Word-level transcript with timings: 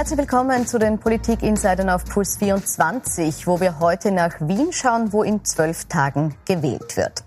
Herzlich 0.00 0.20
willkommen 0.20 0.66
zu 0.66 0.78
den 0.78 0.98
Politik-Insidern 0.98 1.90
auf 1.90 2.06
Puls 2.06 2.38
24, 2.38 3.46
wo 3.46 3.60
wir 3.60 3.80
heute 3.80 4.10
nach 4.12 4.40
Wien 4.40 4.72
schauen, 4.72 5.12
wo 5.12 5.22
in 5.22 5.44
zwölf 5.44 5.84
Tagen 5.84 6.34
gewählt 6.46 6.96
wird. 6.96 7.22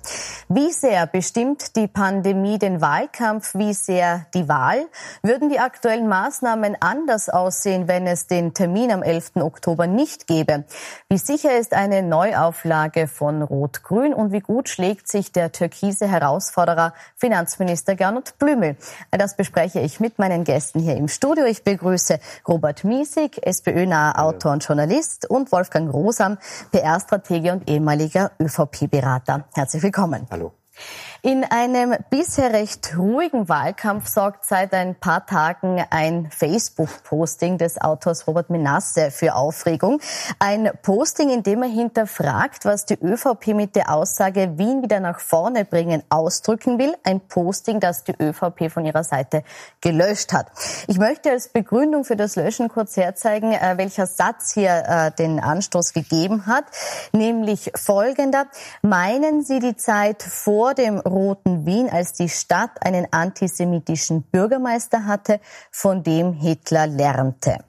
Wie 0.49 0.71
sehr 0.71 1.05
bestimmt 1.05 1.75
die 1.75 1.87
Pandemie 1.87 2.57
den 2.57 2.81
Wahlkampf, 2.81 3.53
wie 3.53 3.73
sehr 3.73 4.25
die 4.33 4.49
Wahl? 4.49 4.87
Würden 5.21 5.49
die 5.49 5.59
aktuellen 5.59 6.07
Maßnahmen 6.07 6.75
anders 6.79 7.29
aussehen, 7.29 7.87
wenn 7.87 8.07
es 8.07 8.25
den 8.25 8.55
Termin 8.55 8.91
am 8.91 9.03
11. 9.03 9.33
Oktober 9.35 9.85
nicht 9.85 10.25
gäbe? 10.25 10.63
Wie 11.09 11.19
sicher 11.19 11.55
ist 11.55 11.75
eine 11.75 12.01
Neuauflage 12.01 13.05
von 13.05 13.43
Rot-Grün 13.43 14.15
und 14.15 14.31
wie 14.31 14.39
gut 14.39 14.67
schlägt 14.67 15.07
sich 15.07 15.31
der 15.31 15.51
türkise 15.51 16.07
Herausforderer 16.07 16.95
Finanzminister 17.17 17.93
Gernot 17.93 18.39
Blümel? 18.39 18.77
Das 19.11 19.35
bespreche 19.35 19.79
ich 19.79 19.99
mit 19.99 20.17
meinen 20.17 20.43
Gästen 20.43 20.79
hier 20.79 20.97
im 20.97 21.07
Studio. 21.07 21.45
Ich 21.45 21.63
begrüße 21.63 22.19
Robert 22.47 22.62
Miesig, 22.83 23.45
SPÖ-naher 23.45 24.19
Autor 24.23 24.53
und 24.53 24.63
Journalist 24.65 25.29
und 25.29 25.51
Wolfgang 25.51 25.93
Rosam, 25.93 26.37
PR-Stratege 26.71 27.51
und 27.51 27.69
ehemaliger 27.69 28.31
ÖVP-Berater. 28.39 29.45
Herzlich 29.53 29.83
willkommen. 29.83 30.27
Hallo. 30.31 30.53
In 31.25 31.45
einem 31.45 31.95
bisher 32.09 32.51
recht 32.51 32.97
ruhigen 32.97 33.47
Wahlkampf 33.47 34.09
sorgt 34.09 34.45
seit 34.45 34.73
ein 34.73 34.93
paar 34.93 35.25
Tagen 35.25 35.81
ein 35.89 36.29
Facebook-Posting 36.29 37.57
des 37.57 37.79
Autors 37.79 38.27
Robert 38.27 38.49
Menasse 38.49 39.09
für 39.09 39.33
Aufregung. 39.33 40.01
Ein 40.39 40.69
Posting, 40.81 41.29
in 41.29 41.41
dem 41.41 41.63
er 41.63 41.69
hinterfragt, 41.69 42.65
was 42.65 42.85
die 42.85 43.01
ÖVP 43.01 43.53
mit 43.55 43.77
der 43.77 43.93
Aussage 43.93 44.57
Wien 44.57 44.83
wieder 44.83 44.99
nach 44.99 45.21
vorne 45.21 45.63
bringen 45.63 46.03
ausdrücken 46.09 46.77
will. 46.77 46.93
Ein 47.05 47.21
Posting, 47.21 47.79
das 47.79 48.03
die 48.03 48.21
ÖVP 48.21 48.69
von 48.69 48.83
ihrer 48.83 49.05
Seite 49.05 49.45
gelöscht 49.79 50.33
hat. 50.33 50.47
Ich 50.87 50.97
möchte 50.97 51.31
als 51.31 51.47
Begründung 51.47 52.03
für 52.03 52.17
das 52.17 52.35
Löschen 52.35 52.67
kurz 52.67 52.97
herzeigen, 52.97 53.53
äh, 53.53 53.77
welcher 53.77 54.07
Satz 54.07 54.51
hier 54.51 54.83
äh, 54.85 55.11
den 55.11 55.39
Anstoß 55.39 55.93
gegeben 55.93 56.47
hat, 56.47 56.65
nämlich 57.13 57.71
folgender. 57.75 58.47
Meinen 58.81 59.41
Sie 59.41 59.59
die 59.59 59.77
Zeit 59.77 60.21
vor 60.21 60.73
dem 60.73 60.99
roten 61.13 61.65
Wien, 61.65 61.89
als 61.89 62.13
die 62.13 62.27
Stadt 62.27 62.85
einen 62.85 63.07
antisemitischen 63.11 64.23
Bürgermeister 64.23 65.05
hatte, 65.05 65.39
von 65.71 66.03
dem 66.03 66.33
Hitler 66.33 66.87
lernte. 66.87 67.59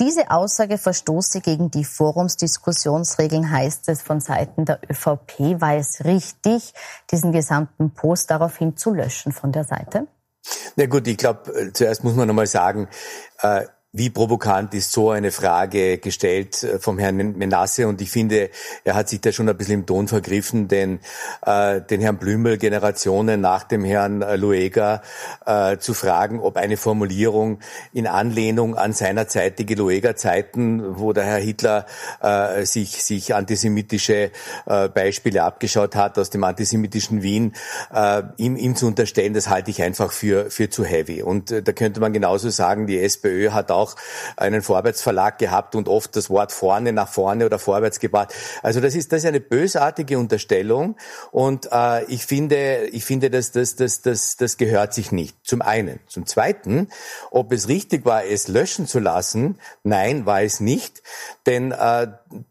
Diese 0.00 0.30
Aussage 0.30 0.78
verstoße 0.78 1.40
gegen 1.40 1.70
die 1.70 1.84
Forumsdiskussionsregeln, 1.84 3.50
heißt 3.50 3.88
es 3.90 4.02
von 4.02 4.20
Seiten 4.20 4.64
der 4.64 4.80
ÖVP. 4.90 5.60
War 5.60 5.76
es 5.76 6.04
richtig, 6.04 6.72
diesen 7.10 7.32
gesamten 7.32 7.92
Post 7.92 8.30
daraufhin 8.30 8.76
zu 8.76 8.92
löschen 8.92 9.32
von 9.32 9.52
der 9.52 9.64
Seite? 9.64 10.06
Na 10.76 10.86
gut, 10.86 11.06
ich 11.06 11.18
glaube, 11.18 11.52
äh, 11.52 11.72
zuerst 11.72 12.02
muss 12.02 12.14
man 12.14 12.26
nochmal 12.26 12.46
sagen, 12.46 12.88
äh, 13.42 13.66
wie 13.94 14.08
provokant 14.08 14.72
ist 14.72 14.90
so 14.90 15.10
eine 15.10 15.30
Frage 15.30 15.98
gestellt 15.98 16.62
äh, 16.62 16.78
vom 16.78 16.98
Herrn 16.98 17.16
Menasse? 17.36 17.86
Und 17.86 18.00
ich 18.00 18.10
finde, 18.10 18.48
er 18.84 18.94
hat 18.94 19.10
sich 19.10 19.20
da 19.20 19.32
schon 19.32 19.50
ein 19.50 19.56
bisschen 19.56 19.80
im 19.80 19.86
Ton 19.86 20.08
vergriffen, 20.08 20.66
denn 20.66 21.00
äh, 21.44 21.82
den 21.82 22.00
Herrn 22.00 22.16
Blümel 22.16 22.56
Generationen 22.56 23.42
nach 23.42 23.64
dem 23.64 23.84
Herrn 23.84 24.22
äh, 24.22 24.36
Lueger 24.36 25.02
äh, 25.44 25.76
zu 25.76 25.92
fragen, 25.92 26.40
ob 26.40 26.56
eine 26.56 26.78
Formulierung 26.78 27.58
in 27.92 28.06
Anlehnung 28.06 28.76
an 28.76 28.94
seinerzeitige 28.94 29.74
Lueger-Zeiten, 29.74 30.98
wo 30.98 31.12
der 31.12 31.24
Herr 31.24 31.38
Hitler 31.38 31.84
äh, 32.22 32.64
sich, 32.64 33.04
sich 33.04 33.34
antisemitische 33.34 34.30
äh, 34.64 34.88
Beispiele 34.88 35.42
abgeschaut 35.42 35.96
hat 35.96 36.18
aus 36.18 36.30
dem 36.30 36.44
antisemitischen 36.44 37.22
Wien, 37.22 37.52
äh, 37.92 38.22
ihm, 38.38 38.56
ihm 38.56 38.74
zu 38.74 38.86
unterstellen, 38.86 39.34
das 39.34 39.50
halte 39.50 39.70
ich 39.70 39.82
einfach 39.82 40.12
für, 40.12 40.50
für 40.50 40.70
zu 40.70 40.82
heavy. 40.82 41.22
Und 41.22 41.50
äh, 41.50 41.62
da 41.62 41.72
könnte 41.72 42.00
man 42.00 42.14
genauso 42.14 42.48
sagen, 42.48 42.86
die 42.86 42.98
SPÖ 42.98 43.50
hat 43.50 43.70
auch 43.70 43.81
auch 43.82 43.96
einen 44.36 44.62
Vorwärtsverlag 44.62 45.38
gehabt 45.38 45.74
und 45.74 45.88
oft 45.88 46.14
das 46.16 46.30
Wort 46.30 46.52
vorne 46.52 46.92
nach 46.92 47.08
vorne 47.08 47.46
oder 47.46 47.58
vorwärts 47.58 48.00
gebracht. 48.00 48.34
Also 48.62 48.80
das 48.80 48.94
ist, 48.94 49.12
das 49.12 49.22
ist 49.22 49.28
eine 49.28 49.40
bösartige 49.40 50.18
Unterstellung 50.18 50.96
und 51.30 51.68
äh, 51.72 52.04
ich 52.04 52.26
finde, 52.26 52.86
ich 52.86 53.04
finde, 53.04 53.30
dass 53.30 53.52
das, 53.52 53.76
das, 53.76 54.02
das, 54.02 54.36
das 54.36 54.56
gehört 54.56 54.94
sich 54.94 55.12
nicht. 55.12 55.36
Zum 55.42 55.62
einen. 55.62 56.00
Zum 56.06 56.26
zweiten, 56.26 56.88
ob 57.30 57.52
es 57.52 57.68
richtig 57.68 58.04
war, 58.04 58.24
es 58.24 58.48
löschen 58.48 58.86
zu 58.86 58.98
lassen, 58.98 59.58
nein, 59.82 60.26
war 60.26 60.42
es 60.42 60.60
nicht, 60.60 61.02
denn 61.46 61.72
äh, 61.72 62.08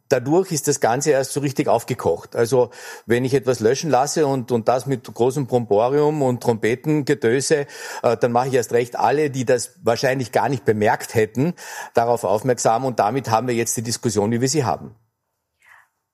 dadurch 0.09 0.52
ist 0.52 0.68
das 0.68 0.80
Ganze 0.80 1.12
erst 1.12 1.34
so 1.34 1.40
richtig 1.40 1.68
aufgekocht. 1.68 2.36
Also 2.36 2.69
wenn 3.06 3.25
ich 3.25 3.34
etwas 3.34 3.59
löschen 3.59 3.90
lasse 3.90 4.28
und, 4.28 4.52
und 4.52 4.68
das 4.68 4.86
mit 4.86 5.12
großem 5.12 5.47
Bromborium 5.47 6.22
und 6.22 6.42
Trompetengetöse, 6.42 7.68
äh, 8.03 8.18
dann 8.18 8.31
mache 8.31 8.50
ich 8.50 8.53
erst 8.53 8.74
recht 8.74 8.97
alle, 8.97 9.30
die 9.30 9.46
das 9.46 9.80
wahrscheinlich 9.84 10.31
gar 10.31 10.50
nicht 10.50 10.66
bemerkt 10.66 11.16
hätten, 11.16 11.53
darauf 11.94 12.24
aufmerksam 12.24 12.86
und 12.86 13.00
damit 13.00 13.30
haben 13.30 13.47
wir 13.47 13.56
jetzt 13.56 13.78
die 13.78 13.84
Diskussion, 13.84 14.31
wie 14.31 14.42
wir 14.42 14.50
sie 14.50 14.64
haben. 14.64 14.96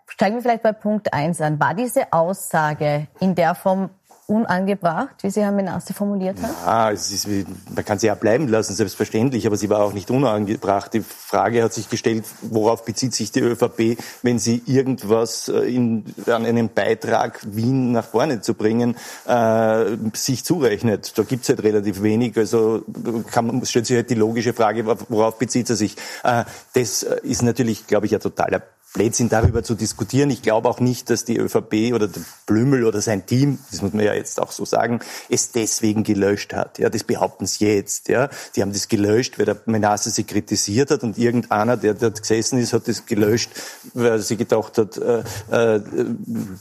Steigen 0.09 0.35
wir 0.35 0.41
vielleicht 0.41 0.63
bei 0.63 0.72
Punkt 0.72 1.13
eins 1.13 1.41
an. 1.41 1.59
War 1.59 1.73
diese 1.73 2.13
Aussage 2.13 3.07
in 3.19 3.35
der 3.35 3.55
Form 3.55 3.89
unangebracht, 4.27 5.15
wie 5.21 5.29
Sie 5.29 5.41
Herr 5.41 5.53
Menasse 5.53 5.93
formuliert 5.93 6.38
haben? 6.41 6.93
Es 6.93 7.11
ist, 7.11 7.27
man 7.27 7.85
kann 7.85 7.97
sie 7.97 8.07
ja 8.07 8.15
bleiben 8.15 8.49
lassen, 8.49 8.75
selbstverständlich, 8.75 9.47
aber 9.47 9.55
sie 9.55 9.69
war 9.69 9.79
auch 9.79 9.93
nicht 9.93 10.11
unangebracht. 10.11 10.93
Die 10.93 11.01
Frage 11.01 11.63
hat 11.63 11.73
sich 11.73 11.89
gestellt, 11.89 12.25
worauf 12.41 12.83
bezieht 12.83 13.13
sich 13.13 13.31
die 13.31 13.39
ÖVP, 13.39 13.97
wenn 14.23 14.37
sie 14.37 14.61
irgendwas 14.66 15.47
äh, 15.47 15.73
in, 15.73 16.03
an 16.25 16.45
einen 16.45 16.73
Beitrag, 16.73 17.39
Wien 17.49 17.93
nach 17.93 18.03
vorne 18.03 18.41
zu 18.41 18.53
bringen, 18.53 18.97
äh, 19.25 19.85
sich 20.13 20.43
zurechnet. 20.43 21.17
Da 21.17 21.23
gibt's 21.23 21.47
halt 21.47 21.63
relativ 21.63 22.03
wenig, 22.03 22.35
also 22.37 22.83
kann, 23.31 23.66
stellt 23.66 23.85
sich 23.85 23.95
halt 23.95 24.09
die 24.09 24.16
logische 24.16 24.53
Frage, 24.53 24.85
worauf 25.07 25.39
bezieht 25.39 25.69
er 25.69 25.77
sich. 25.77 25.95
Äh, 26.23 26.43
das 26.73 27.03
ist 27.03 27.43
natürlich, 27.43 27.87
glaube 27.87 28.07
ich, 28.07 28.13
ein 28.13 28.19
totaler 28.19 28.61
Blödsinn 28.97 29.30
darüber 29.30 29.62
zu 29.62 29.75
diskutieren. 29.75 30.31
Ich 30.31 30.41
glaube 30.41 30.68
auch 30.68 30.80
nicht, 30.80 31.12
dass 31.12 31.24
die 31.24 31.38
ÖVP 31.38 31.94
oder 31.94 32.08
der 32.08 32.22
Blümel 32.47 32.84
oder 32.84 33.00
sein 33.00 33.28
Team, 33.28 33.59
das 33.69 33.84
muss 33.84 33.94
man 33.94 34.03
ja 34.03 34.16
jetzt 34.16 34.41
auch 34.41 34.52
so 34.52 34.66
sagen, 34.66 35.02
es 35.30 35.52
deswegen 35.52 36.03
gelöscht 36.03 36.53
hat. 36.53 36.80
Ja, 36.80 36.90
das 36.90 37.03
behaupten 37.03 37.46
sie 37.46 37.68
jetzt. 37.68 38.09
Ja, 38.09 38.30
die 38.56 38.63
haben 38.63 38.74
das 38.74 38.88
gelöscht, 38.88 39.38
weil 39.38 39.46
der 39.46 39.58
Menasse 39.68 40.09
sie 40.09 40.24
kritisiert 40.24 40.90
hat 40.90 41.03
und 41.03 41.19
irgendeiner, 41.19 41.78
der 41.78 41.94
dort 41.94 42.22
gesessen 42.22 42.58
ist, 42.58 42.74
hat 42.74 42.88
das 42.88 43.06
gelöscht, 43.06 43.52
weil 43.94 44.19
sie 44.19 44.35
gedacht 44.35 44.80
hat, 44.80 44.97
äh, 44.97 45.19
äh, 45.52 45.81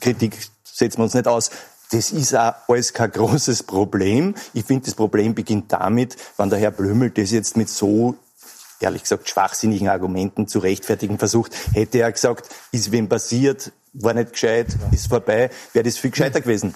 Kritik 0.01 0.37
setzen 0.63 0.99
wir 0.99 1.05
uns 1.05 1.15
nicht 1.15 1.27
aus. 1.27 1.51
Das 1.91 2.11
ist 2.11 2.35
auch 2.35 2.53
alles 2.69 2.93
kein 2.93 3.13
großes 3.13 3.63
Problem. 3.63 4.35
Ich 4.53 4.67
finde, 4.67 4.85
das 4.85 4.95
Problem 4.95 5.35
beginnt 5.35 5.73
damit, 5.73 6.17
wenn 6.37 6.51
der 6.51 6.59
Herr 6.59 6.71
Blümel 6.73 7.11
das 7.11 7.31
jetzt 7.31 7.57
mit 7.57 7.71
so 7.71 8.17
ehrlich 8.81 9.03
gesagt 9.03 9.29
schwachsinnigen 9.29 9.89
Argumenten 9.89 10.47
zu 10.47 10.59
rechtfertigen 10.59 11.19
versucht. 11.19 11.53
Hätte 11.73 11.99
er 11.99 12.13
gesagt, 12.13 12.49
ist 12.73 12.93
wem 12.93 13.09
passiert, 13.09 13.73
war 13.93 14.15
nicht 14.15 14.33
gescheit, 14.33 14.69
ist 14.93 15.09
vorbei, 15.09 15.51
wäre 15.73 15.85
das 15.85 15.99
viel 15.99 16.11
gescheiter 16.11 16.41
gewesen. 16.41 16.75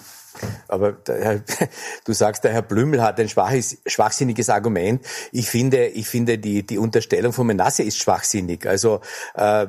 Aber 0.71 0.95
Herr, 1.05 1.41
du 2.05 2.13
sagst, 2.13 2.45
der 2.45 2.53
Herr 2.53 2.61
Blümel 2.61 3.03
hat 3.03 3.19
ein 3.19 3.27
schwaches, 3.27 3.77
schwachsinniges 3.85 4.49
Argument. 4.49 5.05
Ich 5.33 5.49
finde, 5.49 5.87
ich 5.87 6.07
finde 6.07 6.37
die, 6.37 6.65
die 6.65 6.77
Unterstellung 6.77 7.33
von 7.33 7.45
Menasse 7.45 7.83
ist 7.83 7.97
schwachsinnig. 7.97 8.65
Also 8.65 9.01
äh, 9.33 9.67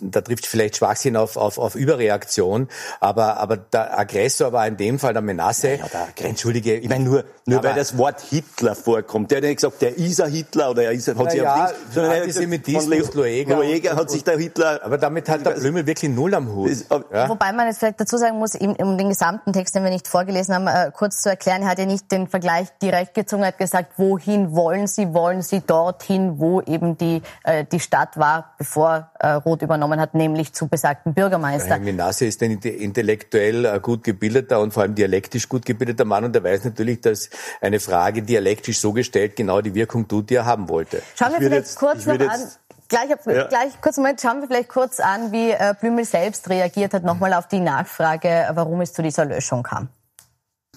da 0.00 0.20
trifft 0.20 0.46
vielleicht 0.46 0.76
Schwachsinn 0.76 1.16
auf, 1.16 1.36
auf, 1.36 1.58
auf 1.58 1.76
Überreaktion. 1.76 2.68
Aber, 2.98 3.36
aber 3.36 3.58
der 3.58 3.96
Aggressor 3.96 4.52
war 4.52 4.66
in 4.66 4.76
dem 4.76 4.98
Fall 4.98 5.12
der 5.12 5.22
Menasse. 5.22 5.76
Ja, 5.76 5.86
der 6.18 6.26
Entschuldige. 6.26 6.74
Ich 6.78 6.88
meine 6.88 7.04
nur, 7.04 7.24
nur 7.46 7.62
weil 7.62 7.74
das 7.74 7.96
Wort 7.96 8.20
Hitler 8.20 8.74
vorkommt. 8.74 9.30
Der 9.30 9.38
hat 9.38 9.44
nicht 9.44 9.56
gesagt, 9.56 9.80
der 9.82 9.96
ist 9.96 10.20
ein 10.20 10.32
Hitler 10.32 10.70
oder 10.70 10.82
er 10.82 10.92
ist, 10.92 11.06
hat 11.06 11.30
sich 11.30 11.40
ja, 11.40 11.70
sondern 11.92 12.22
Antisemitismus, 12.22 13.14
Loeger. 13.14 13.56
Loeger 13.56 13.94
hat 13.94 14.10
sich 14.10 14.24
der 14.24 14.36
Hitler. 14.36 14.80
Aber 14.82 14.98
damit 14.98 15.28
hat 15.28 15.46
der 15.46 15.52
Blümel 15.52 15.86
wirklich 15.86 16.10
null 16.10 16.34
am 16.34 16.52
Hut. 16.52 16.70
Das, 16.70 16.86
ja? 17.12 17.28
Wobei 17.28 17.52
man 17.52 17.68
jetzt 17.68 17.78
vielleicht 17.78 18.00
dazu 18.00 18.16
sagen 18.16 18.38
muss, 18.38 18.56
um 18.56 18.98
den 18.98 19.08
gesamten 19.08 19.52
Text, 19.52 19.76
den 19.76 19.84
wir 19.84 19.90
nicht 19.90 20.08
vorgelesen 20.08 20.39
haben, 20.48 20.66
äh, 20.66 20.90
kurz 20.92 21.22
zu 21.22 21.28
erklären. 21.28 21.62
Er 21.62 21.68
hat 21.68 21.78
ja 21.78 21.86
nicht 21.86 22.10
den 22.10 22.26
Vergleich 22.26 22.68
direkt 22.80 23.14
gezogen, 23.14 23.42
er 23.42 23.48
hat 23.48 23.58
gesagt, 23.58 23.92
wohin 23.98 24.52
wollen 24.54 24.86
Sie? 24.86 25.12
Wollen 25.12 25.42
Sie 25.42 25.60
dorthin, 25.60 26.38
wo 26.38 26.60
eben 26.62 26.96
die, 26.96 27.22
äh, 27.44 27.64
die 27.64 27.80
Stadt 27.80 28.16
war, 28.16 28.54
bevor 28.58 29.10
äh, 29.18 29.28
Roth 29.28 29.62
übernommen 29.62 30.00
hat, 30.00 30.14
nämlich 30.14 30.52
zu 30.52 30.68
besagten 30.68 31.14
Bürgermeister. 31.14 31.70
Herr 31.70 31.78
Minasse 31.78 32.26
ist 32.26 32.42
ein 32.42 32.58
intellektuell 32.58 33.64
äh, 33.64 33.80
gut 33.80 34.04
gebildeter 34.04 34.60
und 34.60 34.72
vor 34.72 34.82
allem 34.82 34.94
dialektisch 34.94 35.48
gut 35.48 35.64
gebildeter 35.66 36.04
Mann 36.04 36.24
und 36.24 36.34
er 36.34 36.44
weiß 36.44 36.64
natürlich, 36.64 37.00
dass 37.00 37.30
eine 37.60 37.80
Frage 37.80 38.22
dialektisch 38.22 38.80
so 38.80 38.92
gestellt 38.92 39.36
genau 39.36 39.60
die 39.60 39.74
Wirkung 39.74 40.08
tut, 40.08 40.30
die 40.30 40.36
er 40.36 40.46
haben 40.46 40.68
wollte. 40.68 41.02
Schauen 41.16 41.32
wir 41.32 41.38
vielleicht 41.38 41.52
jetzt, 41.52 41.78
kurz 41.78 42.06
noch 42.06 42.14
an. 42.14 42.40
Gleich, 42.88 43.08
ja. 43.08 43.46
gleich 43.46 43.80
kurz 43.80 43.98
Moment, 43.98 44.20
schauen 44.20 44.40
wir 44.40 44.48
vielleicht 44.48 44.68
kurz 44.68 44.98
an, 44.98 45.30
wie 45.30 45.52
äh, 45.52 45.74
Blümel 45.80 46.04
selbst 46.04 46.50
reagiert 46.50 46.92
hat, 46.92 47.04
nochmal 47.04 47.34
auf 47.34 47.46
die 47.46 47.60
Nachfrage, 47.60 48.50
warum 48.54 48.80
es 48.80 48.92
zu 48.92 49.02
dieser 49.02 49.24
Löschung 49.24 49.62
kam 49.62 49.88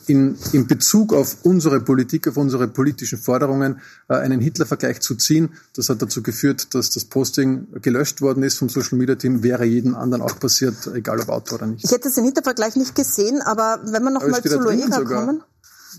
in, 0.08 0.38
in 0.52 0.68
Bezug 0.68 1.14
auf 1.14 1.38
unsere 1.44 1.80
Politik, 1.80 2.28
auf 2.28 2.38
unsere 2.38 2.68
politischen 2.68 3.18
Forderungen 3.18 3.82
äh, 4.08 4.16
einen 4.16 4.42
Hitler-Vergleich 4.42 5.02
zu 5.02 5.16
ziehen. 5.16 5.54
Das 5.76 5.90
hat 5.90 6.02
dazu 6.02 6.22
geführt, 6.24 6.74
dass 6.74 6.90
das 6.90 7.06
Posting 7.06 7.68
gelöscht 7.82 8.22
worden 8.22 8.44
ist 8.44 8.58
vom 8.58 8.70
Social 8.70 8.98
Media 8.98 9.16
Team. 9.16 9.44
Wäre 9.44 9.66
jedem 9.66 9.96
anderen 9.96 10.22
auch 10.22 10.40
passiert, 10.40 10.76
egal 10.94 11.20
ob 11.22 11.30
Autor 11.30 11.60
oder 11.60 11.68
nicht. 11.68 11.84
Ich 11.84 11.92
hätte 11.92 12.10
den 12.12 12.26
Hitler-Vergleich 12.26 12.76
nicht 12.76 12.96
gesehen, 12.96 13.42
aber 13.42 13.80
wenn 13.86 14.04
wir 14.04 14.12
noch 14.12 14.22
aber 14.22 14.32
mal 14.32 14.44
zu 14.44 14.60
Loega 14.60 15.02
kommen. 15.02 15.44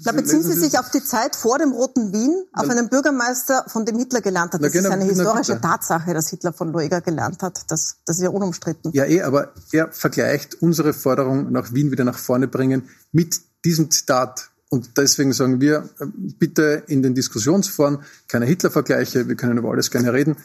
Na, 0.04 0.12
beziehen 0.12 0.42
Sie 0.42 0.52
sich 0.54 0.78
auf 0.78 0.90
die 0.90 1.02
Zeit 1.02 1.36
vor 1.36 1.58
dem 1.58 1.72
Roten 1.72 2.12
Wien, 2.12 2.44
auf 2.52 2.68
einen 2.68 2.88
Bürgermeister, 2.88 3.64
von 3.68 3.84
dem 3.84 3.96
Hitler 3.96 4.20
gelernt 4.20 4.52
hat. 4.54 4.62
Das 4.62 4.72
na, 4.74 4.80
genau, 4.80 4.88
ist 4.88 4.94
eine 4.94 5.04
historische 5.04 5.60
Tatsache, 5.60 6.14
dass 6.14 6.28
Hitler 6.28 6.52
von 6.52 6.72
Lueger 6.72 7.00
gelernt 7.00 7.42
hat. 7.42 7.64
Das, 7.68 7.96
das 8.04 8.16
ist 8.16 8.22
ja 8.22 8.30
unumstritten. 8.30 8.92
Ja, 8.92 9.04
eh, 9.04 9.22
aber 9.22 9.52
er 9.72 9.92
vergleicht 9.92 10.60
unsere 10.62 10.92
Forderung 10.92 11.52
nach 11.52 11.72
Wien 11.72 11.90
wieder 11.90 12.04
nach 12.04 12.18
vorne 12.18 12.48
bringen 12.48 12.88
mit 13.12 13.40
diesem 13.64 13.90
Zitat. 13.90 14.50
Und 14.68 14.96
deswegen 14.96 15.32
sagen 15.32 15.60
wir, 15.60 15.88
äh, 16.00 16.06
bitte 16.38 16.84
in 16.88 17.02
den 17.02 17.14
Diskussionsforen 17.14 18.02
keine 18.28 18.46
Hitler-Vergleiche, 18.46 19.28
wir 19.28 19.36
können 19.36 19.58
über 19.58 19.70
alles 19.70 19.90
gerne 19.90 20.12
reden. 20.12 20.36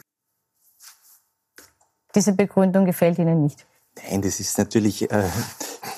Diese 2.14 2.32
Begründung 2.32 2.86
gefällt 2.86 3.18
Ihnen 3.18 3.42
nicht? 3.42 3.66
Nein, 3.96 4.22
das 4.22 4.40
ist 4.40 4.58
natürlich, 4.58 5.10
äh, 5.10 5.28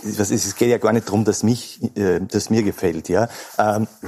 es 0.04 0.56
geht 0.56 0.68
ja 0.68 0.78
gar 0.78 0.92
nicht 0.92 1.06
darum, 1.08 1.24
dass 1.24 1.42
mich, 1.42 1.80
äh, 1.96 2.20
dass 2.20 2.50
mir 2.50 2.62
gefällt, 2.62 3.08
ja. 3.08 3.28
Ähm, 3.58 3.86
äh, 4.02 4.06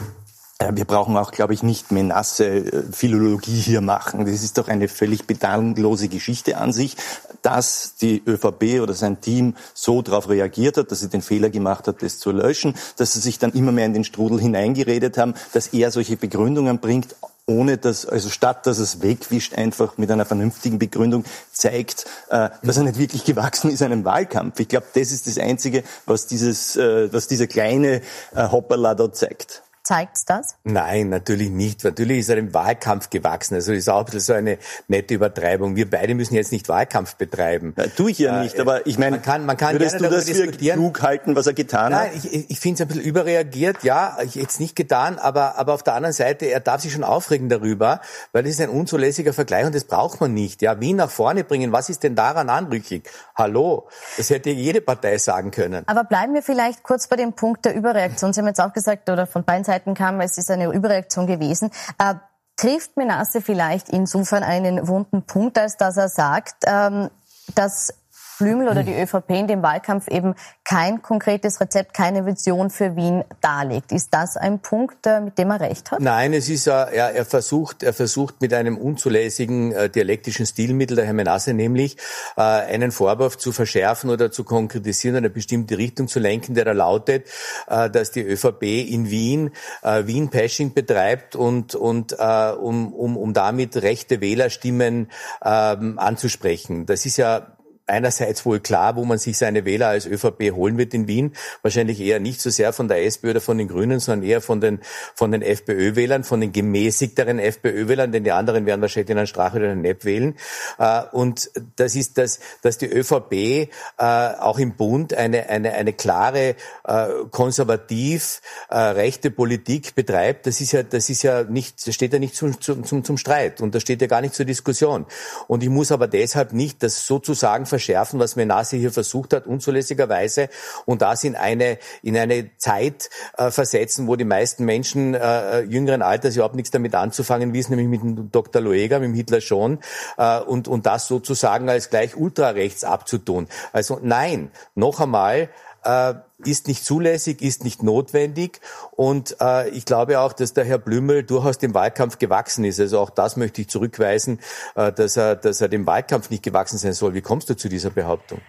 wir 0.72 0.84
brauchen 0.84 1.16
auch, 1.16 1.32
glaube 1.32 1.54
ich, 1.54 1.62
nicht 1.62 1.92
Menasse 1.92 2.46
äh, 2.46 2.82
Philologie 2.92 3.60
hier 3.60 3.80
machen. 3.80 4.24
Das 4.24 4.42
ist 4.42 4.58
doch 4.58 4.68
eine 4.68 4.88
völlig 4.88 5.26
bedanglose 5.26 6.08
Geschichte 6.08 6.56
an 6.56 6.72
sich, 6.72 6.96
dass 7.42 7.94
die 8.00 8.22
ÖVP 8.26 8.80
oder 8.80 8.94
sein 8.94 9.20
Team 9.20 9.54
so 9.74 10.02
darauf 10.02 10.28
reagiert 10.28 10.76
hat, 10.76 10.90
dass 10.90 11.00
sie 11.00 11.08
den 11.08 11.22
Fehler 11.22 11.50
gemacht 11.50 11.88
hat, 11.88 12.02
das 12.02 12.18
zu 12.18 12.30
löschen, 12.30 12.74
dass 12.96 13.12
sie 13.12 13.20
sich 13.20 13.38
dann 13.38 13.52
immer 13.52 13.72
mehr 13.72 13.86
in 13.86 13.94
den 13.94 14.04
Strudel 14.04 14.40
hineingeredet 14.40 15.18
haben, 15.18 15.34
dass 15.52 15.68
er 15.68 15.90
solche 15.90 16.16
Begründungen 16.16 16.78
bringt, 16.78 17.16
ohne 17.46 17.76
dass, 17.76 18.06
also 18.06 18.30
statt 18.30 18.66
dass 18.66 18.78
es 18.78 19.02
wegwischt, 19.02 19.54
einfach 19.54 19.98
mit 19.98 20.10
einer 20.10 20.24
vernünftigen 20.24 20.78
Begründung 20.78 21.24
zeigt, 21.52 22.06
äh, 22.30 22.48
dass 22.62 22.78
er 22.78 22.84
nicht 22.84 22.98
wirklich 22.98 23.24
gewachsen 23.24 23.70
ist 23.70 23.82
einem 23.82 24.04
Wahlkampf. 24.04 24.58
Ich 24.60 24.68
glaube, 24.68 24.86
das 24.94 25.12
ist 25.12 25.26
das 25.26 25.38
Einzige, 25.38 25.84
was 26.06 26.26
dieses, 26.26 26.76
äh, 26.76 27.12
was 27.12 27.28
dieser 27.28 27.46
kleine 27.46 28.00
äh, 28.34 28.48
Hopperla 28.50 28.94
dort 28.94 29.16
zeigt. 29.16 29.63
Zeigt's 29.84 30.24
das? 30.24 30.56
Nein, 30.64 31.10
natürlich 31.10 31.50
nicht. 31.50 31.84
Natürlich 31.84 32.20
ist 32.20 32.30
er 32.30 32.38
im 32.38 32.54
Wahlkampf 32.54 33.10
gewachsen. 33.10 33.54
Also 33.54 33.74
ist 33.74 33.90
auch 33.90 33.98
ein 33.98 34.04
bisschen 34.06 34.20
so 34.20 34.32
eine 34.32 34.56
nette 34.88 35.12
Übertreibung. 35.12 35.76
Wir 35.76 35.88
beide 35.90 36.14
müssen 36.14 36.34
jetzt 36.34 36.52
nicht 36.52 36.70
Wahlkampf 36.70 37.16
betreiben. 37.16 37.74
Ja, 37.76 37.86
tue 37.88 38.10
ich 38.10 38.18
ja 38.18 38.42
nicht, 38.42 38.58
aber 38.58 38.86
ich 38.86 38.98
meine, 38.98 39.16
man 39.16 39.22
kann, 39.22 39.44
man 39.44 39.58
kann 39.58 39.74
würdest 39.74 40.00
du 40.00 40.08
das 40.08 40.30
für 40.30 40.46
klug 40.46 41.02
halten, 41.02 41.36
was 41.36 41.46
er 41.46 41.52
getan 41.52 41.92
Nein, 41.92 42.14
hat? 42.14 42.24
Ich, 42.24 42.50
ich 42.50 42.60
finde 42.60 42.76
es 42.76 42.80
ein 42.80 42.88
bisschen 42.88 43.04
überreagiert. 43.04 43.84
Ja, 43.84 44.16
ich 44.22 44.36
jetzt 44.36 44.58
nicht 44.58 44.74
getan, 44.74 45.18
aber, 45.18 45.58
aber 45.58 45.74
auf 45.74 45.82
der 45.82 45.92
anderen 45.92 46.14
Seite, 46.14 46.46
er 46.46 46.60
darf 46.60 46.80
sich 46.80 46.94
schon 46.94 47.04
aufregen 47.04 47.50
darüber, 47.50 48.00
weil 48.32 48.42
das 48.42 48.52
ist 48.52 48.62
ein 48.62 48.70
unzulässiger 48.70 49.34
Vergleich 49.34 49.66
und 49.66 49.74
das 49.74 49.84
braucht 49.84 50.18
man 50.18 50.32
nicht. 50.32 50.62
Ja, 50.62 50.80
Wien 50.80 50.96
nach 50.96 51.10
vorne 51.10 51.44
bringen, 51.44 51.72
was 51.72 51.90
ist 51.90 52.04
denn 52.04 52.14
daran 52.14 52.48
anrüchig? 52.48 53.10
Hallo, 53.36 53.86
das 54.16 54.30
hätte 54.30 54.48
jede 54.48 54.80
Partei 54.80 55.18
sagen 55.18 55.50
können. 55.50 55.82
Aber 55.86 56.04
bleiben 56.04 56.32
wir 56.32 56.42
vielleicht 56.42 56.82
kurz 56.82 57.06
bei 57.06 57.16
dem 57.16 57.34
Punkt 57.34 57.66
der 57.66 57.74
Überreaktion. 57.74 58.32
Sie 58.32 58.40
haben 58.40 58.46
jetzt 58.46 58.62
auch 58.62 58.72
gesagt, 58.72 59.10
oder 59.10 59.26
von 59.26 59.44
beiden 59.44 59.64
Seiten 59.64 59.73
Seiten 59.74 59.94
kam, 59.94 60.20
es 60.20 60.38
ist 60.38 60.50
eine 60.50 60.72
Überreaktion 60.72 61.26
gewesen. 61.26 61.70
Äh, 61.98 62.14
trifft 62.56 62.96
Menasse 62.96 63.40
vielleicht 63.40 63.88
insofern 63.88 64.44
einen 64.44 64.86
wunden 64.86 65.22
Punkt, 65.22 65.58
als 65.58 65.76
dass 65.76 65.96
er 65.96 66.08
sagt, 66.08 66.64
ähm, 66.66 67.10
dass 67.54 67.92
Blümel 68.38 68.68
oder 68.68 68.82
die 68.82 68.94
ÖVP 68.94 69.30
in 69.30 69.46
dem 69.46 69.62
Wahlkampf 69.62 70.08
eben 70.08 70.34
kein 70.64 71.02
konkretes 71.02 71.60
Rezept, 71.60 71.94
keine 71.94 72.26
Vision 72.26 72.70
für 72.70 72.96
Wien 72.96 73.24
darlegt. 73.40 73.92
Ist 73.92 74.12
das 74.12 74.36
ein 74.36 74.60
Punkt, 74.60 75.06
äh, 75.06 75.20
mit 75.20 75.38
dem 75.38 75.50
er 75.50 75.60
recht 75.60 75.90
hat? 75.90 76.00
Nein, 76.00 76.32
es 76.32 76.48
ist 76.48 76.66
ja, 76.66 76.84
er, 76.84 77.14
er 77.14 77.24
versucht, 77.24 77.82
er 77.82 77.92
versucht 77.92 78.40
mit 78.40 78.52
einem 78.54 78.76
unzulässigen 78.78 79.72
äh, 79.72 79.88
dialektischen 79.88 80.46
Stilmittel 80.46 80.96
der 80.96 81.06
Herr 81.06 81.12
Menasse 81.12 81.54
nämlich 81.54 81.96
äh, 82.36 82.42
einen 82.42 82.92
Vorwurf 82.92 83.38
zu 83.38 83.52
verschärfen 83.52 84.10
oder 84.10 84.30
zu 84.30 84.44
konkretisieren, 84.44 85.16
eine 85.16 85.30
bestimmte 85.30 85.78
Richtung 85.78 86.08
zu 86.08 86.18
lenken, 86.18 86.54
der 86.54 86.64
da 86.64 86.72
lautet, 86.72 87.28
äh, 87.68 87.90
dass 87.90 88.10
die 88.10 88.22
ÖVP 88.22 88.62
in 88.62 89.10
Wien 89.10 89.50
äh, 89.82 90.06
Wien-Pashing 90.06 90.74
betreibt 90.74 91.36
und 91.36 91.74
und 91.74 92.16
äh, 92.18 92.50
um, 92.50 92.92
um 92.92 93.16
um 93.16 93.32
damit 93.32 93.76
rechte 93.76 94.20
Wählerstimmen 94.20 95.10
ähm, 95.44 95.98
anzusprechen. 95.98 96.86
Das 96.86 97.06
ist 97.06 97.16
ja 97.16 97.53
einerseits 97.86 98.46
wohl 98.46 98.60
klar, 98.60 98.96
wo 98.96 99.04
man 99.04 99.18
sich 99.18 99.36
seine 99.36 99.64
Wähler 99.64 99.88
als 99.88 100.06
ÖVP 100.06 100.52
holen 100.52 100.78
wird 100.78 100.94
in 100.94 101.06
Wien. 101.06 101.34
Wahrscheinlich 101.62 102.00
eher 102.00 102.20
nicht 102.20 102.40
so 102.40 102.50
sehr 102.50 102.72
von 102.72 102.88
der 102.88 103.04
SPÖ 103.04 103.30
oder 103.30 103.40
von 103.40 103.58
den 103.58 103.68
Grünen, 103.68 104.00
sondern 104.00 104.28
eher 104.28 104.40
von 104.40 104.60
den, 104.60 104.80
von 105.14 105.32
den 105.32 105.42
FPÖ-Wählern, 105.42 106.24
von 106.24 106.40
den 106.40 106.52
gemäßigteren 106.52 107.38
FPÖ-Wählern, 107.38 108.12
denn 108.12 108.24
die 108.24 108.32
anderen 108.32 108.66
werden 108.66 108.80
wahrscheinlich 108.80 109.08
den 109.08 109.18
Herrn 109.18 109.26
Strache 109.26 109.58
oder 109.58 109.68
den 109.68 109.82
Nepp 109.82 110.04
wählen. 110.04 110.36
Äh, 110.78 111.02
und 111.12 111.50
das 111.76 111.94
ist 111.94 112.16
das, 112.18 112.40
dass 112.62 112.78
die 112.78 112.86
ÖVP 112.86 113.32
äh, 113.32 113.68
auch 113.98 114.58
im 114.58 114.76
Bund 114.76 115.14
eine, 115.14 115.48
eine, 115.50 115.74
eine 115.74 115.92
klare 115.92 116.56
äh, 116.84 117.08
konservativ 117.30 118.40
rechte 118.70 119.30
Politik 119.30 119.94
betreibt. 119.94 120.46
Das 120.46 120.60
ist 120.60 120.72
ja, 120.72 120.82
das 120.82 121.10
ist 121.10 121.22
ja 121.22 121.44
nicht, 121.44 121.86
das 121.86 121.94
steht 121.94 122.12
ja 122.12 122.18
nicht 122.18 122.34
zum, 122.34 122.60
zum, 122.60 123.04
zum 123.04 123.16
Streit 123.16 123.60
und 123.60 123.74
das 123.74 123.82
steht 123.82 124.00
ja 124.00 124.06
gar 124.06 124.20
nicht 124.20 124.34
zur 124.34 124.46
Diskussion. 124.46 125.06
Und 125.48 125.62
ich 125.62 125.68
muss 125.68 125.92
aber 125.92 126.08
deshalb 126.08 126.52
nicht 126.52 126.82
das 126.82 127.06
sozusagen 127.06 127.66
verschärfen, 127.74 128.20
was 128.20 128.36
Menassi 128.36 128.78
hier 128.78 128.92
versucht 128.92 129.32
hat, 129.32 129.48
unzulässigerweise, 129.48 130.48
und 130.86 131.02
das 131.02 131.24
in 131.24 131.34
eine, 131.34 131.78
in 132.02 132.16
eine 132.16 132.56
Zeit 132.56 133.10
äh, 133.36 133.50
versetzen, 133.50 134.06
wo 134.06 134.14
die 134.14 134.24
meisten 134.24 134.64
Menschen 134.64 135.14
äh, 135.14 135.62
jüngeren 135.62 136.02
Alters 136.02 136.36
überhaupt 136.36 136.54
nichts 136.54 136.70
damit 136.70 136.94
anzufangen 136.94 137.52
wissen, 137.52 137.74
nämlich 137.74 138.00
mit 138.00 138.02
dem 138.02 138.30
Dr. 138.30 138.62
Loeger, 138.62 139.00
mit 139.00 139.08
dem 139.08 139.14
Hitler 139.14 139.40
schon, 139.40 139.80
äh, 140.18 140.38
und, 140.38 140.68
und 140.68 140.86
das 140.86 141.08
sozusagen 141.08 141.68
als 141.68 141.90
gleich 141.90 142.16
ultrarechts 142.16 142.84
abzutun. 142.84 143.48
Also 143.72 143.98
nein, 144.00 144.52
noch 144.76 145.00
einmal, 145.00 145.48
äh, 145.84 146.14
ist 146.44 146.68
nicht 146.68 146.84
zulässig, 146.84 147.42
ist 147.42 147.64
nicht 147.64 147.82
notwendig. 147.82 148.60
Und 148.92 149.36
äh, 149.40 149.68
ich 149.70 149.84
glaube 149.84 150.20
auch, 150.20 150.32
dass 150.32 150.52
der 150.52 150.64
Herr 150.64 150.78
Blümel 150.78 151.22
durchaus 151.22 151.58
dem 151.58 151.74
Wahlkampf 151.74 152.18
gewachsen 152.18 152.64
ist. 152.64 152.80
Also 152.80 152.98
auch 152.98 153.10
das 153.10 153.36
möchte 153.36 153.60
ich 153.60 153.68
zurückweisen, 153.68 154.40
äh, 154.74 154.92
dass, 154.92 155.16
er, 155.16 155.36
dass 155.36 155.60
er 155.60 155.68
dem 155.68 155.86
Wahlkampf 155.86 156.30
nicht 156.30 156.42
gewachsen 156.42 156.78
sein 156.78 156.92
soll. 156.92 157.14
Wie 157.14 157.22
kommst 157.22 157.48
du 157.50 157.56
zu 157.56 157.68
dieser 157.68 157.90
Behauptung? 157.90 158.40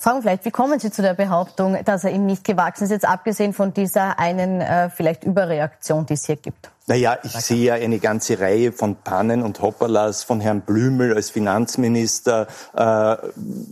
Fragen 0.00 0.22
vielleicht, 0.22 0.44
wie 0.44 0.52
kommen 0.52 0.78
Sie 0.78 0.92
zu 0.92 1.02
der 1.02 1.14
Behauptung, 1.14 1.76
dass 1.84 2.04
er 2.04 2.12
ihm 2.12 2.24
nicht 2.24 2.44
gewachsen 2.44 2.84
ist, 2.84 2.90
jetzt 2.90 3.08
abgesehen 3.08 3.52
von 3.52 3.74
dieser 3.74 4.18
einen 4.20 4.60
äh, 4.60 4.90
vielleicht 4.90 5.24
Überreaktion, 5.24 6.06
die 6.06 6.14
es 6.14 6.24
hier 6.24 6.36
gibt? 6.36 6.70
Naja, 6.88 7.18
ich 7.22 7.32
sehe 7.32 7.64
ja 7.66 7.74
eine 7.74 7.98
ganze 7.98 8.40
Reihe 8.40 8.72
von 8.72 8.96
Pannen 8.96 9.42
und 9.42 9.60
Hopperlas 9.60 10.24
von 10.24 10.40
Herrn 10.40 10.62
Blümel 10.62 11.14
als 11.14 11.28
Finanzminister 11.28 12.46
äh, 12.74 13.16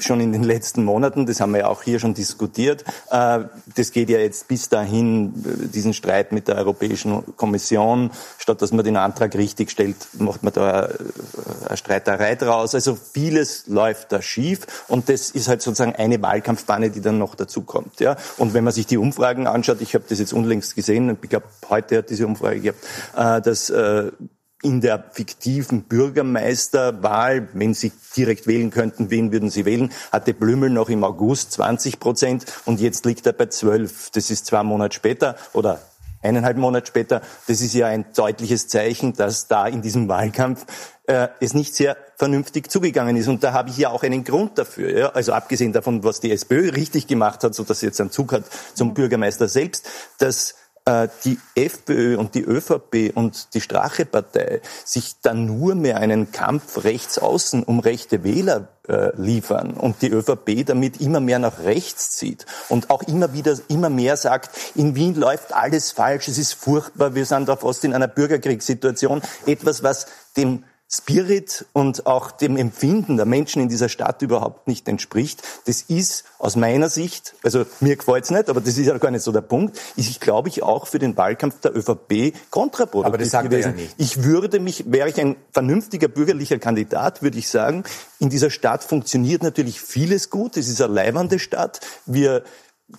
schon 0.03 0.21
in 0.21 0.33
den 0.33 0.43
letzten 0.43 0.85
Monaten. 0.85 1.25
Das 1.25 1.41
haben 1.41 1.53
wir 1.53 1.61
ja 1.61 1.69
auch 1.69 1.83
hier 1.83 1.99
schon 1.99 2.13
diskutiert. 2.13 2.85
Äh, 3.11 3.45
das 3.75 3.93
geht 3.93 4.11
ja 4.11 4.19
jetzt 4.19 4.49
bis 4.49 4.69
dahin, 4.69 5.33
äh, 5.47 5.69
diesen 5.69 5.95
Streit 5.95 6.33
mit 6.33 6.47
der 6.47 6.57
Europäischen 6.57 7.35
Kommission. 7.37 8.11
Statt 8.37 8.61
dass 8.61 8.73
man 8.73 8.85
den 8.85 8.99
Antrag 8.99 9.35
richtig 9.35 9.71
stellt, 9.71 9.97
macht 10.19 10.43
man 10.43 10.53
da 10.53 10.85
äh, 10.85 10.89
eine 11.69 11.77
Streiterei 11.79 12.35
draus. 12.35 12.75
Also 12.75 12.97
vieles 12.97 13.67
läuft 13.67 14.13
da 14.13 14.21
schief 14.21 14.85
und 14.89 15.09
das 15.09 15.31
ist 15.31 15.49
halt 15.49 15.63
sozusagen 15.63 15.97
eine 15.97 16.21
Wahlkampfpanne, 16.21 16.91
die 16.91 17.01
dann 17.01 17.17
noch 17.17 17.35
dazu 17.35 17.63
kommt. 17.63 17.99
Ja? 17.99 18.17
Und 18.37 18.53
wenn 18.53 18.63
man 18.63 18.75
sich 18.75 18.87
die 18.87 18.99
Umfragen 18.99 19.47
anschaut, 19.47 19.81
ich 19.81 19.95
habe 19.95 20.05
das 20.07 20.19
jetzt 20.19 20.35
unlängst 20.35 20.77
gesehen, 20.77 21.17
ich 21.23 21.31
glaube, 21.31 21.47
heute 21.71 21.97
hat 21.97 22.11
diese 22.11 22.27
Umfrage 22.27 22.61
gehabt, 22.61 22.85
äh, 23.17 23.41
dass 23.41 23.71
äh, 23.71 24.11
in 24.63 24.81
der 24.81 25.05
fiktiven 25.13 25.83
Bürgermeisterwahl, 25.83 27.49
wenn 27.53 27.75
Sie 27.75 27.93
direkt 28.17 28.47
wählen 28.47 28.71
könnten, 28.71 29.11
wen 29.11 29.31
würden 29.31 29.51
Sie 29.51 29.65
wählen, 29.65 29.93
hatte 30.13 30.35
Blümel 30.35 30.71
noch 30.71 30.89
im 30.89 31.05
August 31.05 31.53
20 31.53 32.01
Prozent 32.01 32.47
und 32.65 32.81
jetzt 32.81 33.05
liegt 33.05 33.27
er 33.27 33.33
bei 33.33 33.47
12. 33.47 34.11
Das 34.11 34.31
ist 34.31 34.47
zwei 34.47 34.63
Monate 34.63 34.97
später 34.97 35.37
oder 35.53 35.81
eineinhalb 36.23 36.57
Monate 36.57 36.87
später. 36.87 37.23
Das 37.47 37.61
ist 37.61 37.75
ja 37.75 37.87
ein 37.87 38.07
deutliches 38.15 38.69
Zeichen, 38.69 39.13
dass 39.13 39.47
da 39.47 39.67
in 39.67 39.83
diesem 39.83 40.09
Wahlkampf 40.09 40.67
äh, 41.07 41.29
es 41.41 41.55
nicht 41.55 41.75
sehr 41.75 41.97
vernünftig 42.17 42.71
zugegangen 42.71 43.17
ist. 43.17 43.29
Und 43.29 43.45
da 43.45 43.53
habe 43.53 43.71
ich 43.71 43.77
ja 43.77 43.91
auch 43.91 44.03
einen 44.03 44.25
Grund 44.25 44.59
dafür. 44.59 44.99
Ja? 44.99 45.09
Also 45.11 45.33
abgesehen 45.33 45.73
davon, 45.73 46.03
was 46.03 46.21
die 46.21 46.33
SPÖ 46.33 46.71
richtig 46.71 47.07
gemacht 47.07 47.45
hat, 47.45 47.55
so 47.55 47.63
dass 47.63 47.81
sie 47.81 47.87
jetzt 47.87 48.01
einen 48.01 48.11
Zug 48.11 48.33
hat 48.33 48.45
zum 48.75 48.95
Bürgermeister 48.95 49.49
selbst, 49.49 49.89
dass 50.19 50.55
die 51.25 51.41
FPÖ 51.57 52.17
und 52.17 52.37
die 52.37 52.43
ÖVP 52.43 53.11
und 53.15 53.55
die 53.55 53.61
Strache-Partei 53.61 54.61
sich 54.85 55.21
dann 55.21 55.47
nur 55.47 55.75
mehr 55.75 55.97
einen 55.97 56.31
Kampf 56.31 56.85
rechts 56.85 57.19
außen 57.19 57.65
um 57.65 57.81
rechte 57.81 58.23
Wähler 58.23 58.69
äh, 58.89 59.11
liefern 59.17 59.73
und 59.73 60.01
die 60.01 60.11
ÖVP 60.11 60.65
damit 60.65 61.01
immer 61.01 61.19
mehr 61.19 61.41
nach 61.41 61.59
rechts 61.65 62.11
zieht 62.11 62.47
und 62.69 62.91
auch 62.91 63.03
immer 63.03 63.33
wieder 63.33 63.59
immer 63.67 63.91
mehr 63.91 64.17
sagt, 64.17 64.51
in 64.77 64.95
Wien 64.95 65.17
läuft 65.17 65.53
alles 65.53 65.91
falsch, 65.91 66.29
es 66.29 66.39
ist 66.39 66.55
furchtbar, 66.55 67.17
wir 67.17 67.27
sind 67.27 67.49
da 67.49 67.57
fast 67.57 67.83
in 67.85 67.93
einer 67.93 68.07
Bürgerkriegssituation, 68.07 69.23
etwas, 69.45 69.83
was 69.83 70.07
dem 70.37 70.63
Spirit 70.89 71.67
und 71.73 72.07
auch 72.07 72.31
dem 72.31 72.57
Empfinden 72.57 73.17
der 73.17 73.27
Menschen 73.27 73.61
in 73.61 73.69
dieser 73.69 73.89
Stadt 73.89 74.23
überhaupt 74.23 74.69
nicht 74.69 74.87
entspricht. 74.87 75.43
Das 75.67 75.83
ist 75.83 76.25
aus 76.39 76.55
meiner 76.55 76.89
Sicht, 76.89 77.35
also 77.43 77.65
mir 77.81 77.97
gefällt's 77.97 78.31
nicht, 78.31 78.49
aber 78.49 78.61
das 78.61 78.79
ist 78.79 78.87
ja 78.87 78.97
gar 78.99 79.11
nicht 79.11 79.23
so 79.23 79.33
der 79.33 79.41
Punkt, 79.41 79.77
ist 79.97 80.09
ich 80.09 80.21
glaube 80.21 80.49
ich 80.49 80.63
auch 80.63 80.87
für 80.87 81.01
den 81.01 81.17
Wahlkampf 81.17 81.61
der 81.61 81.77
ÖVP 81.77 82.35
kontraproduktiv 82.51 83.07
aber 83.07 83.19
das 83.19 83.31
sagt 83.31 83.51
gewesen. 83.51 83.71
Er 83.73 83.77
ja 83.77 83.83
nicht. 83.83 83.95
Ich 83.99 84.23
würde 84.23 84.61
mich, 84.61 84.85
wäre 84.87 85.09
ich 85.09 85.21
ein 85.21 85.35
vernünftiger 85.51 86.07
bürgerlicher 86.07 86.59
Kandidat, 86.59 87.21
würde 87.21 87.39
ich 87.39 87.49
sagen, 87.49 87.83
in 88.21 88.31
dieser 88.31 88.51
Stadt 88.51 88.85
funktioniert 88.85 89.43
natürlich 89.43 89.81
vieles 89.81 90.31
gut. 90.31 90.57
Es 90.57 90.69
ist 90.69 90.81
eine 90.81 90.95
leibende 90.95 91.41
Stadt. 91.41 91.81
Wir 92.07 92.45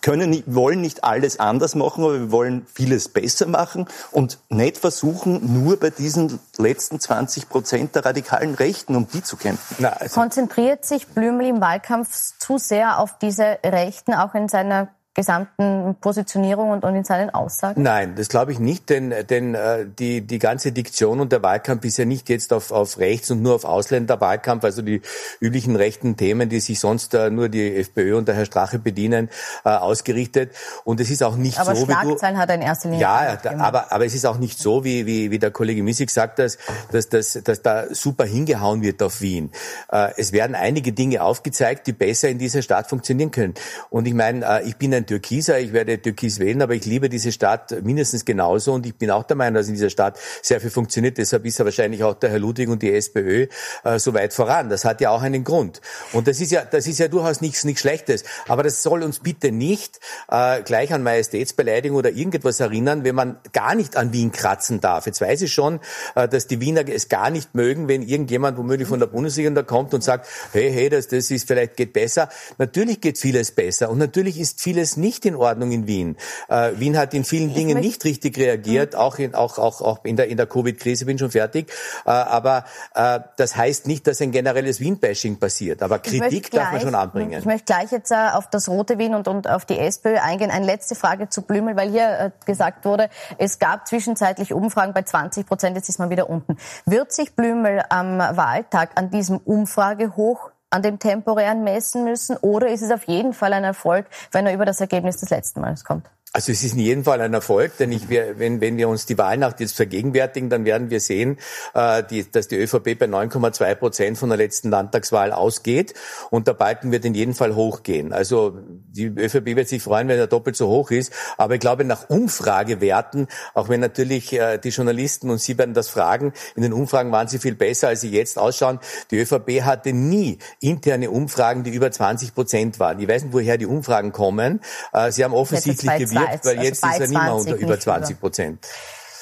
können 0.02 0.30
nicht, 0.30 0.44
wollen 0.54 0.82
nicht 0.82 1.04
alles 1.04 1.40
anders 1.40 1.76
machen, 1.76 2.04
aber 2.04 2.20
wir 2.20 2.32
wollen 2.32 2.66
vieles 2.74 3.10
besser 3.10 3.48
machen 3.48 3.88
und 4.12 4.40
nicht 4.50 4.78
versuchen, 4.78 5.64
nur 5.64 5.78
bei 5.78 5.90
diesen 5.90 6.40
letzten 6.58 7.00
20 7.00 7.48
Prozent 7.48 7.96
der 7.96 8.06
radikalen 8.06 8.56
Rechten, 8.56 8.96
um 8.96 9.08
die 9.08 9.24
zu 9.24 9.38
kämpfen. 9.38 9.78
Na, 9.80 9.90
also 9.90 10.20
Konzentriert 10.20 10.86
sich 10.86 11.08
Blümel 11.08 11.48
im 11.48 11.62
Wahlkampf 11.62 12.38
zu 12.38 12.58
sehr 12.58 13.00
auf 13.00 13.18
diese 13.20 13.60
Rechten, 13.64 14.14
auch 14.14 14.36
in 14.36 14.50
seiner 14.50 14.90
gesamten 15.18 15.96
Positionierung 16.00 16.70
und, 16.70 16.84
und 16.84 16.96
in 16.96 17.04
seinen 17.04 17.32
Aussagen? 17.32 17.82
Nein, 17.82 18.14
das 18.16 18.30
glaube 18.30 18.52
ich 18.52 18.60
nicht, 18.60 18.88
denn, 18.92 19.12
denn 19.28 19.56
äh, 19.56 19.88
die, 19.88 20.22
die 20.22 20.38
ganze 20.38 20.72
Diktion 20.72 21.20
und 21.20 21.32
der 21.32 21.42
Wahlkampf 21.42 21.84
ist 21.86 21.98
ja 21.98 22.06
nicht 22.06 22.30
jetzt 22.30 22.54
auf, 22.54 22.72
auf 22.72 23.00
rechts 23.00 23.32
und 23.32 23.42
nur 23.42 23.56
auf 23.56 23.66
Ausländerwahlkampf, 23.66 24.64
also 24.64 24.84
die 24.84 25.02
üblichen 25.40 25.76
rechten 25.76 26.18
Themen, 26.18 26.50
die 26.50 26.60
sich 26.60 26.80
sonst 26.80 27.16
äh, 27.16 27.32
nur 27.32 27.50
die 27.50 27.78
FPÖ 27.78 28.16
und 28.16 28.28
der 28.28 28.36
Herr 28.36 28.46
Strache 28.46 28.78
bedienen, 28.78 29.30
äh, 29.66 29.70
ausgerichtet. 29.70 30.52
Und 30.84 31.00
es 31.00 31.10
ist 31.10 31.24
auch 31.24 31.36
nicht 31.36 31.60
aber 31.60 31.76
so, 31.76 31.88
wie 31.88 31.94
du... 31.94 32.22
hat 32.22 32.50
er 32.50 32.56
in 32.56 32.62
erster 32.62 32.90
Linie... 32.90 33.02
Ja, 33.02 33.40
aber, 33.58 33.92
aber 33.92 34.06
es 34.06 34.14
ist 34.14 34.26
auch 34.28 34.38
nicht 34.38 34.60
so, 34.60 34.84
wie, 34.84 35.08
wie, 35.08 35.32
wie 35.32 35.40
der 35.40 35.50
Kollege 35.50 35.82
Missig 35.82 36.12
sagt, 36.12 36.38
dass, 36.38 36.60
dass, 36.92 37.10
dass, 37.10 37.40
dass 37.44 37.64
da 37.64 37.86
super 37.92 38.26
hingehauen 38.26 38.84
wird 38.84 39.02
auf 39.02 39.20
Wien. 39.22 39.52
Äh, 39.92 40.10
es 40.18 40.32
werden 40.32 40.56
einige 40.56 40.94
Dinge 40.94 41.24
aufgezeigt, 41.24 41.88
die 41.88 41.94
besser 41.94 42.30
in 42.30 42.38
dieser 42.38 42.62
Stadt 42.62 42.88
funktionieren 42.88 43.32
können. 43.32 43.56
Und 43.90 44.08
ich 44.08 44.14
meine, 44.14 44.46
äh, 44.46 44.68
ich 44.68 44.78
bin 44.78 44.94
ein 44.94 45.07
Türkiser, 45.08 45.60
ich 45.60 45.74
werde 45.74 46.00
Türkis 46.00 46.38
wählen, 46.38 46.62
aber 46.62 46.76
ich 46.76 46.86
liebe 46.86 47.10
diese 47.10 47.32
Stadt 47.32 47.84
mindestens 47.84 48.26
genauso 48.26 48.74
und 48.74 48.86
ich 48.86 48.96
bin 48.96 49.10
auch 49.10 49.24
der 49.24 49.36
Meinung, 49.36 49.56
dass 49.56 49.68
in 49.68 49.74
dieser 49.74 49.90
Stadt 49.90 50.20
sehr 50.44 50.62
viel 50.62 50.70
funktioniert. 50.70 51.18
Deshalb 51.18 51.46
ist 51.46 51.58
ja 51.58 51.66
wahrscheinlich 51.66 52.04
auch 52.04 52.14
der 52.14 52.30
Herr 52.30 52.40
Ludwig 52.40 52.70
und 52.70 52.84
die 52.84 52.94
SPÖ 52.94 53.48
äh, 53.84 53.98
so 53.98 54.14
weit 54.14 54.34
voran. 54.34 54.70
Das 54.70 54.86
hat 54.86 55.02
ja 55.02 55.10
auch 55.10 55.24
einen 55.24 55.44
Grund. 55.44 55.82
Und 56.14 56.28
das 56.28 56.40
ist 56.40 56.52
ja, 56.52 56.64
das 56.64 56.86
ist 56.86 57.00
ja 57.00 57.08
durchaus 57.08 57.42
nichts, 57.42 57.64
nichts 57.64 57.82
Schlechtes. 57.82 58.24
Aber 58.48 58.62
das 58.62 58.84
soll 58.84 59.02
uns 59.02 59.20
bitte 59.20 59.52
nicht 59.52 60.00
äh, 60.30 60.62
gleich 60.62 60.94
an 60.94 61.02
Majestätsbeleidigung 61.02 61.98
oder 61.98 62.12
irgendetwas 62.12 62.60
erinnern, 62.60 63.04
wenn 63.04 63.16
man 63.16 63.38
gar 63.54 63.74
nicht 63.74 63.98
an 63.98 64.14
Wien 64.14 64.32
kratzen 64.32 64.82
darf. 64.82 65.08
Jetzt 65.08 65.22
weiß 65.22 65.42
ich 65.42 65.52
schon, 65.52 65.80
äh, 66.14 66.28
dass 66.28 66.46
die 66.46 66.62
Wiener 66.62 66.88
es 66.88 67.10
gar 67.10 67.30
nicht 67.30 67.56
mögen, 67.56 67.88
wenn 67.88 68.02
irgendjemand 68.02 68.58
womöglich 68.58 68.88
von 68.88 69.00
der 69.00 69.08
Bundesliga 69.08 69.48
kommt 69.64 69.94
und 69.94 70.04
sagt, 70.04 70.28
hey, 70.52 70.72
hey, 70.72 70.90
das, 70.90 71.08
das 71.08 71.32
ist 71.32 71.48
vielleicht 71.48 71.78
geht 71.78 71.94
besser. 71.94 72.30
Natürlich 72.58 73.02
geht 73.02 73.18
vieles 73.18 73.52
besser 73.52 73.90
und 73.90 73.98
natürlich 73.98 74.40
ist 74.40 74.62
vieles 74.62 74.97
nicht 74.98 75.26
in 75.26 75.36
Ordnung 75.36 75.72
in 75.72 75.88
Wien. 75.88 76.18
Äh, 76.50 76.72
Wien 76.76 76.98
hat 76.98 77.14
in 77.14 77.24
vielen 77.24 77.54
Dingen 77.54 77.80
nicht 77.80 78.04
richtig 78.06 78.38
reagiert, 78.38 78.94
mhm. 78.94 79.00
auch 79.00 79.20
in, 79.20 79.36
auch, 79.36 79.58
auch, 79.58 79.82
auch 79.82 80.04
in 80.04 80.16
der, 80.16 80.28
in 80.28 80.38
der 80.38 80.46
Covid-Krise, 80.46 81.06
bin 81.06 81.18
schon 81.18 81.32
fertig. 81.32 81.72
Äh, 82.06 82.12
aber 82.12 82.66
äh, 82.96 83.20
das 83.38 83.56
heißt 83.56 83.88
nicht, 83.88 84.08
dass 84.08 84.22
ein 84.22 84.32
generelles 84.32 84.80
Wien-Bashing 84.80 85.40
passiert. 85.40 85.82
Aber 85.82 86.00
Kritik 86.00 86.52
darf 86.52 86.72
man 86.72 86.82
schon 86.82 86.96
anbringen. 86.96 87.40
Ich 87.40 87.46
möchte 87.46 87.66
gleich 87.66 87.92
jetzt 87.92 88.12
äh, 88.12 88.16
auf 88.34 88.50
das 88.50 88.70
rote 88.70 88.98
Wien 88.98 89.16
und, 89.16 89.28
und 89.28 89.50
auf 89.50 89.66
die 89.66 89.78
SPÖ 89.78 90.18
eingehen. 90.18 90.52
Eine 90.52 90.66
letzte 90.66 90.96
Frage 90.96 91.30
zu 91.30 91.42
Blümel, 91.42 91.76
weil 91.76 91.92
hier 91.92 92.20
äh, 92.20 92.32
gesagt 92.46 92.86
wurde, 92.86 93.10
es 93.38 93.60
gab 93.60 93.88
zwischenzeitlich 93.88 94.54
Umfragen 94.54 94.94
bei 94.94 95.04
20 95.04 95.46
Prozent, 95.46 95.76
jetzt 95.76 95.90
ist 95.90 96.00
man 96.00 96.10
wieder 96.10 96.30
unten. 96.30 96.58
Wird 96.86 97.12
sich 97.12 97.36
Blümel 97.36 97.84
am 97.90 98.20
Wahltag 98.20 98.92
an 98.96 99.10
diesem 99.10 99.38
Umfragehoch 99.38 100.52
an 100.70 100.82
dem 100.82 101.00
temporären 101.00 101.64
messen 101.64 102.04
müssen? 102.04 102.38
Oder 102.38 102.70
ist 102.70 102.82
es 102.82 102.92
auf 102.92 103.04
jeden 103.06 103.34
Fall 103.34 103.54
ein 103.54 103.64
Erfolg, 103.64 104.08
wenn 104.32 104.46
er 104.46 104.54
über 104.54 104.66
das 104.66 104.82
Ergebnis 104.82 105.18
des 105.18 105.30
letzten 105.30 105.62
Males 105.62 105.84
kommt? 105.84 106.10
Also 106.34 106.52
es 106.52 106.64
ist 106.64 106.74
in 106.74 106.80
jedem 106.80 107.04
Fall 107.04 107.22
ein 107.22 107.34
Erfolg, 107.34 107.78
denn 107.78 107.92
ich, 107.92 108.10
wenn, 108.10 108.62
wenn 108.62 108.78
wir 108.78 108.90
uns 108.90 109.06
die 109.06 109.18
Wahlnacht 109.18 109.60
jetzt 109.60 109.76
vergegenwärtigen, 109.76 110.50
dann 110.50 110.66
werden 110.66 110.90
wir 110.90 111.00
sehen, 111.00 111.38
äh, 111.74 112.04
die, 112.04 112.30
dass 112.30 112.48
die 112.48 112.58
ÖVP 112.58 113.00
bei 113.00 113.06
9,2 113.06 113.76
Prozent 113.76 114.18
von 114.18 114.30
der 114.30 114.38
letzten 114.38 114.70
Landtagswahl 114.70 115.32
ausgeht 115.32 115.94
und 116.30 116.48
der 116.48 116.54
Balken 116.54 116.92
wird 116.92 117.06
in 117.06 117.16
jedem 117.16 117.34
Fall 117.34 117.56
hochgehen. 117.56 118.14
Also 118.14 118.58
die 118.92 119.06
ÖVP 119.06 119.56
wird 119.56 119.68
sich 119.68 119.82
freuen, 119.82 120.10
wenn 120.10 120.20
er 120.20 120.28
doppelt 120.28 120.56
so 120.58 120.68
hoch 120.68 120.92
ist. 120.92 121.12
Aber 121.38 121.56
ich 121.56 121.60
glaube, 121.60 121.86
nach 121.86 122.10
Umfragewerten, 122.10 123.28
auch 123.54 123.70
wenn 123.70 123.80
natürlich 123.80 124.34
äh, 124.34 124.58
die 124.58 124.70
Journalisten 124.70 125.30
und 125.30 125.40
Sie 125.40 125.58
werden 125.58 125.74
das 125.74 125.88
fragen, 125.88 126.34
in 126.56 126.62
den 126.62 126.74
Umfragen 126.74 127.12
waren 127.12 127.28
sie 127.28 127.40
viel 127.40 127.56
besser, 127.56 127.88
als 127.88 128.02
sie 128.02 128.12
jetzt 128.12 128.38
ausschauen. 128.38 128.80
Die 129.12 129.18
ÖVP 129.18 129.62
hatte 129.64 129.94
nie 129.94 130.40
interne 130.60 131.10
Umfragen, 131.10 131.64
die 131.64 131.72
über 131.72 131.90
20 131.90 132.36
Prozent 132.36 132.80
waren. 132.80 133.00
Ich 133.00 133.08
weiß 133.08 133.24
nicht, 133.24 133.34
woher 133.34 133.58
die 133.58 133.66
Umfragen 133.66 134.12
kommen. 134.12 134.60
Äh, 134.94 135.12
sie 135.12 135.24
haben 135.24 135.34
offensichtlich 135.34 135.90
gewirkt 136.26 136.46
wirkt, 136.46 136.58
weil 136.58 136.64
jetzt 136.64 136.84
also 136.84 136.96
ist 136.96 137.02
er 137.02 137.08
nicht 137.08 137.24
mehr 137.24 137.36
unter 137.36 137.56
über 137.56 137.80
20 137.80 138.20
Prozent. 138.20 138.68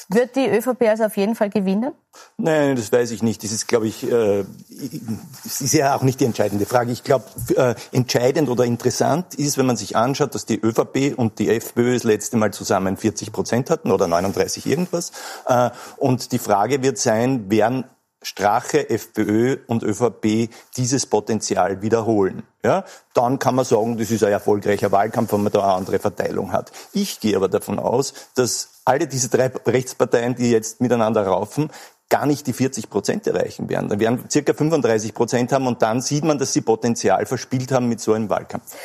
Wird 0.08 0.36
die 0.36 0.48
ÖVP 0.48 0.84
also 0.84 1.06
auf 1.06 1.18
jeden 1.18 1.34
Fall 1.34 1.50
gewinnen? 1.50 1.92
Nein, 2.38 2.76
das 2.76 2.92
weiß 2.92 3.10
ich 3.10 3.24
nicht. 3.24 3.44
Das 3.44 3.52
ist, 3.52 3.68
glaube 3.68 3.88
ich, 3.88 4.10
äh, 4.10 4.46
ist 4.70 5.74
ja 5.74 5.96
auch 5.96 6.04
nicht 6.04 6.20
die 6.20 6.26
entscheidende 6.26 6.68
Frage. 6.68 6.92
Ich 6.92 7.04
glaube, 7.04 7.26
äh, 7.56 7.74
entscheidend 7.92 8.50
oder 8.50 8.66
interessant 8.66 9.34
ist, 9.34 9.58
wenn 9.58 9.66
man 9.66 9.78
sich 9.78 9.96
anschaut, 9.96 10.36
dass 10.36 10.46
die 10.46 10.60
ÖVP 10.60 11.18
und 11.18 11.40
die 11.40 11.50
FPÖ 11.50 11.96
das 11.96 12.04
letzte 12.04 12.38
Mal 12.38 12.54
zusammen 12.54 12.98
40 12.98 13.32
Prozent 13.32 13.72
hatten 13.72 13.92
oder 13.92 14.08
39 14.08 14.68
irgendwas. 14.68 15.12
Äh, 15.48 15.72
und 15.98 16.32
die 16.32 16.40
Frage 16.40 16.84
wird 16.84 17.00
sein, 17.00 17.50
werden 17.50 17.86
Strache, 18.26 18.90
FPÖ 18.90 19.58
und 19.68 19.84
ÖVP 19.84 20.50
dieses 20.78 21.06
Potenzial 21.06 21.84
wiederholen. 21.84 22.42
Ja, 22.64 22.84
dann 23.14 23.38
kann 23.38 23.54
man 23.54 23.66
sagen, 23.66 23.98
das 23.98 24.10
ist 24.10 24.24
ein 24.24 24.32
erfolgreicher 24.32 24.92
Wahlkampf, 24.92 25.32
wenn 25.32 25.44
man 25.44 25.54
da 25.54 25.62
eine 25.64 25.74
andere 25.74 26.00
Verteilung 26.00 26.52
hat. 26.52 26.72
Ich 26.92 27.20
gehe 27.20 27.36
aber 27.36 27.50
davon 27.50 27.78
aus, 27.78 28.14
dass 28.34 28.82
alle 28.84 29.06
diese 29.06 29.30
drei 29.30 29.52
Rechtsparteien, 29.68 30.34
die 30.34 30.50
jetzt 30.50 30.82
miteinander 30.82 31.28
raufen, 31.28 31.70
gar 32.10 32.26
nicht 32.26 32.48
die 32.48 32.54
40 32.54 32.90
Prozent 32.90 33.28
erreichen 33.28 33.70
werden. 33.70 33.90
Dann 33.90 34.00
werden 34.00 34.24
circa 34.30 34.54
35 34.54 35.14
Prozent 35.14 35.52
haben 35.52 35.68
und 35.68 35.82
dann 35.82 36.02
sieht 36.02 36.24
man, 36.24 36.38
dass 36.38 36.54
sie 36.54 36.62
Potenzial 36.62 37.26
verspielt 37.26 37.72
haben 37.72 37.88
mit 37.88 38.00
so 38.00 38.14
einem 38.14 38.30
Wahlkampf. 38.30 38.76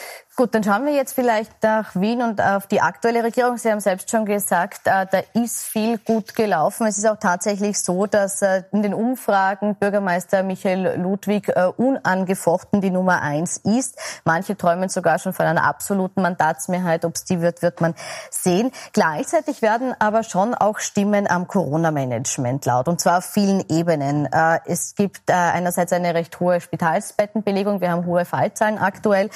Gut, 0.40 0.54
dann 0.54 0.64
schauen 0.64 0.86
wir 0.86 0.94
jetzt 0.94 1.12
vielleicht 1.12 1.62
nach 1.62 1.94
Wien 1.94 2.22
und 2.22 2.40
auf 2.40 2.66
die 2.66 2.80
aktuelle 2.80 3.22
Regierung. 3.22 3.58
Sie 3.58 3.70
haben 3.70 3.80
selbst 3.80 4.10
schon 4.10 4.24
gesagt, 4.24 4.86
äh, 4.86 5.04
da 5.04 5.20
ist 5.34 5.64
viel 5.64 5.98
gut 5.98 6.34
gelaufen. 6.34 6.86
Es 6.86 6.96
ist 6.96 7.06
auch 7.06 7.18
tatsächlich 7.18 7.78
so, 7.78 8.06
dass 8.06 8.40
äh, 8.40 8.62
in 8.72 8.80
den 8.80 8.94
Umfragen 8.94 9.74
Bürgermeister 9.74 10.42
Michael 10.42 10.98
Ludwig 10.98 11.50
äh, 11.50 11.66
unangefochten 11.76 12.80
die 12.80 12.88
Nummer 12.88 13.20
eins 13.20 13.58
ist. 13.58 13.98
Manche 14.24 14.56
träumen 14.56 14.88
sogar 14.88 15.18
schon 15.18 15.34
von 15.34 15.44
einer 15.44 15.64
absoluten 15.64 16.22
Mandatsmehrheit. 16.22 17.04
Ob 17.04 17.16
es 17.16 17.26
die 17.26 17.42
wird, 17.42 17.60
wird 17.60 17.82
man 17.82 17.94
sehen. 18.30 18.72
Gleichzeitig 18.94 19.60
werden 19.60 19.94
aber 19.98 20.22
schon 20.22 20.54
auch 20.54 20.78
Stimmen 20.78 21.28
am 21.28 21.48
Corona-Management 21.48 22.64
laut, 22.64 22.88
und 22.88 22.98
zwar 22.98 23.18
auf 23.18 23.26
vielen 23.26 23.62
Ebenen. 23.68 24.26
Es 24.64 24.94
gibt 24.94 25.30
einerseits 25.30 25.92
eine 25.92 26.14
recht 26.14 26.40
hohe 26.40 26.62
Spitalsbettenbelegung. 26.62 27.82
Wir 27.82 27.90
haben 27.90 28.06
hohe 28.06 28.24
Fallzahlen 28.24 28.78
aktuell. 28.78 29.28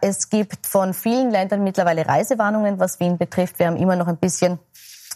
Es 0.00 0.29
gibt 0.30 0.66
von 0.66 0.94
vielen 0.94 1.30
Ländern 1.30 1.62
mittlerweile 1.62 2.06
Reisewarnungen, 2.06 2.78
was 2.78 3.00
Wien 3.00 3.18
betrifft. 3.18 3.58
Wir 3.58 3.66
haben 3.66 3.76
immer 3.76 3.96
noch 3.96 4.06
ein 4.06 4.16
bisschen 4.16 4.58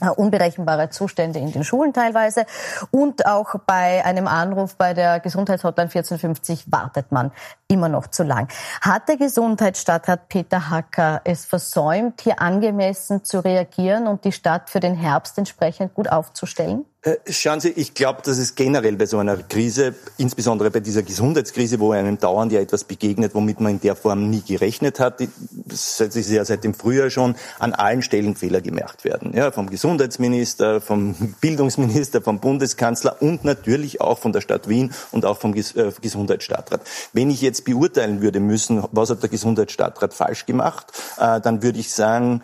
äh, 0.00 0.08
unberechenbare 0.08 0.90
Zustände 0.90 1.38
in 1.38 1.52
den 1.52 1.62
Schulen 1.62 1.92
teilweise. 1.92 2.46
Und 2.90 3.26
auch 3.26 3.54
bei 3.64 4.04
einem 4.04 4.26
Anruf 4.26 4.74
bei 4.74 4.92
der 4.92 5.20
Gesundheitshotline 5.20 5.88
1450 5.88 6.72
wartet 6.72 7.12
man 7.12 7.30
immer 7.68 7.88
noch 7.88 8.08
zu 8.08 8.24
lang. 8.24 8.48
Hat 8.80 9.08
der 9.08 9.16
Gesundheitsstadtrat 9.16 10.28
Peter 10.28 10.68
Hacker 10.68 11.20
es 11.22 11.44
versäumt, 11.44 12.22
hier 12.22 12.40
angemessen 12.40 13.22
zu 13.22 13.38
reagieren 13.38 14.08
und 14.08 14.24
die 14.24 14.32
Stadt 14.32 14.68
für 14.68 14.80
den 14.80 14.96
Herbst 14.96 15.38
entsprechend 15.38 15.94
gut 15.94 16.10
aufzustellen? 16.10 16.84
Äh, 17.04 17.16
schauen 17.30 17.60
Sie, 17.60 17.68
ich 17.68 17.92
glaube, 17.92 18.22
dass 18.24 18.38
es 18.38 18.54
generell 18.54 18.96
bei 18.96 19.04
so 19.04 19.18
einer 19.18 19.36
Krise, 19.36 19.94
insbesondere 20.16 20.70
bei 20.70 20.80
dieser 20.80 21.02
Gesundheitskrise, 21.02 21.78
wo 21.78 21.92
einem 21.92 22.18
dauernd 22.18 22.50
ja 22.50 22.60
etwas 22.60 22.84
begegnet, 22.84 23.34
womit 23.34 23.60
man 23.60 23.72
in 23.72 23.80
der 23.80 23.94
Form 23.94 24.30
nie 24.30 24.40
gerechnet 24.40 25.00
hat, 25.00 25.20
das 25.20 26.00
ist 26.00 26.30
ja 26.30 26.42
seit 26.46 26.64
dem 26.64 26.72
Frühjahr 26.72 27.10
schon, 27.10 27.34
an 27.58 27.74
allen 27.74 28.00
Stellen 28.00 28.36
Fehler 28.36 28.62
gemacht 28.62 29.04
werden. 29.04 29.34
Ja, 29.34 29.50
vom 29.50 29.68
Gesundheitsminister, 29.68 30.80
vom 30.80 31.14
Bildungsminister, 31.42 32.22
vom 32.22 32.40
Bundeskanzler 32.40 33.20
und 33.20 33.44
natürlich 33.44 34.00
auch 34.00 34.18
von 34.18 34.32
der 34.32 34.40
Stadt 34.40 34.70
Wien 34.70 34.94
und 35.12 35.26
auch 35.26 35.36
vom 35.36 35.54
äh, 35.54 35.92
Gesundheitsstadtrat. 36.00 36.80
Wenn 37.12 37.28
ich 37.28 37.42
jetzt 37.42 37.66
beurteilen 37.66 38.22
würde 38.22 38.40
müssen, 38.40 38.82
was 38.92 39.10
hat 39.10 39.22
der 39.22 39.28
Gesundheitsstadtrat 39.28 40.14
falsch 40.14 40.46
gemacht, 40.46 40.86
äh, 41.18 41.38
dann 41.42 41.62
würde 41.62 41.80
ich 41.80 41.92
sagen, 41.92 42.40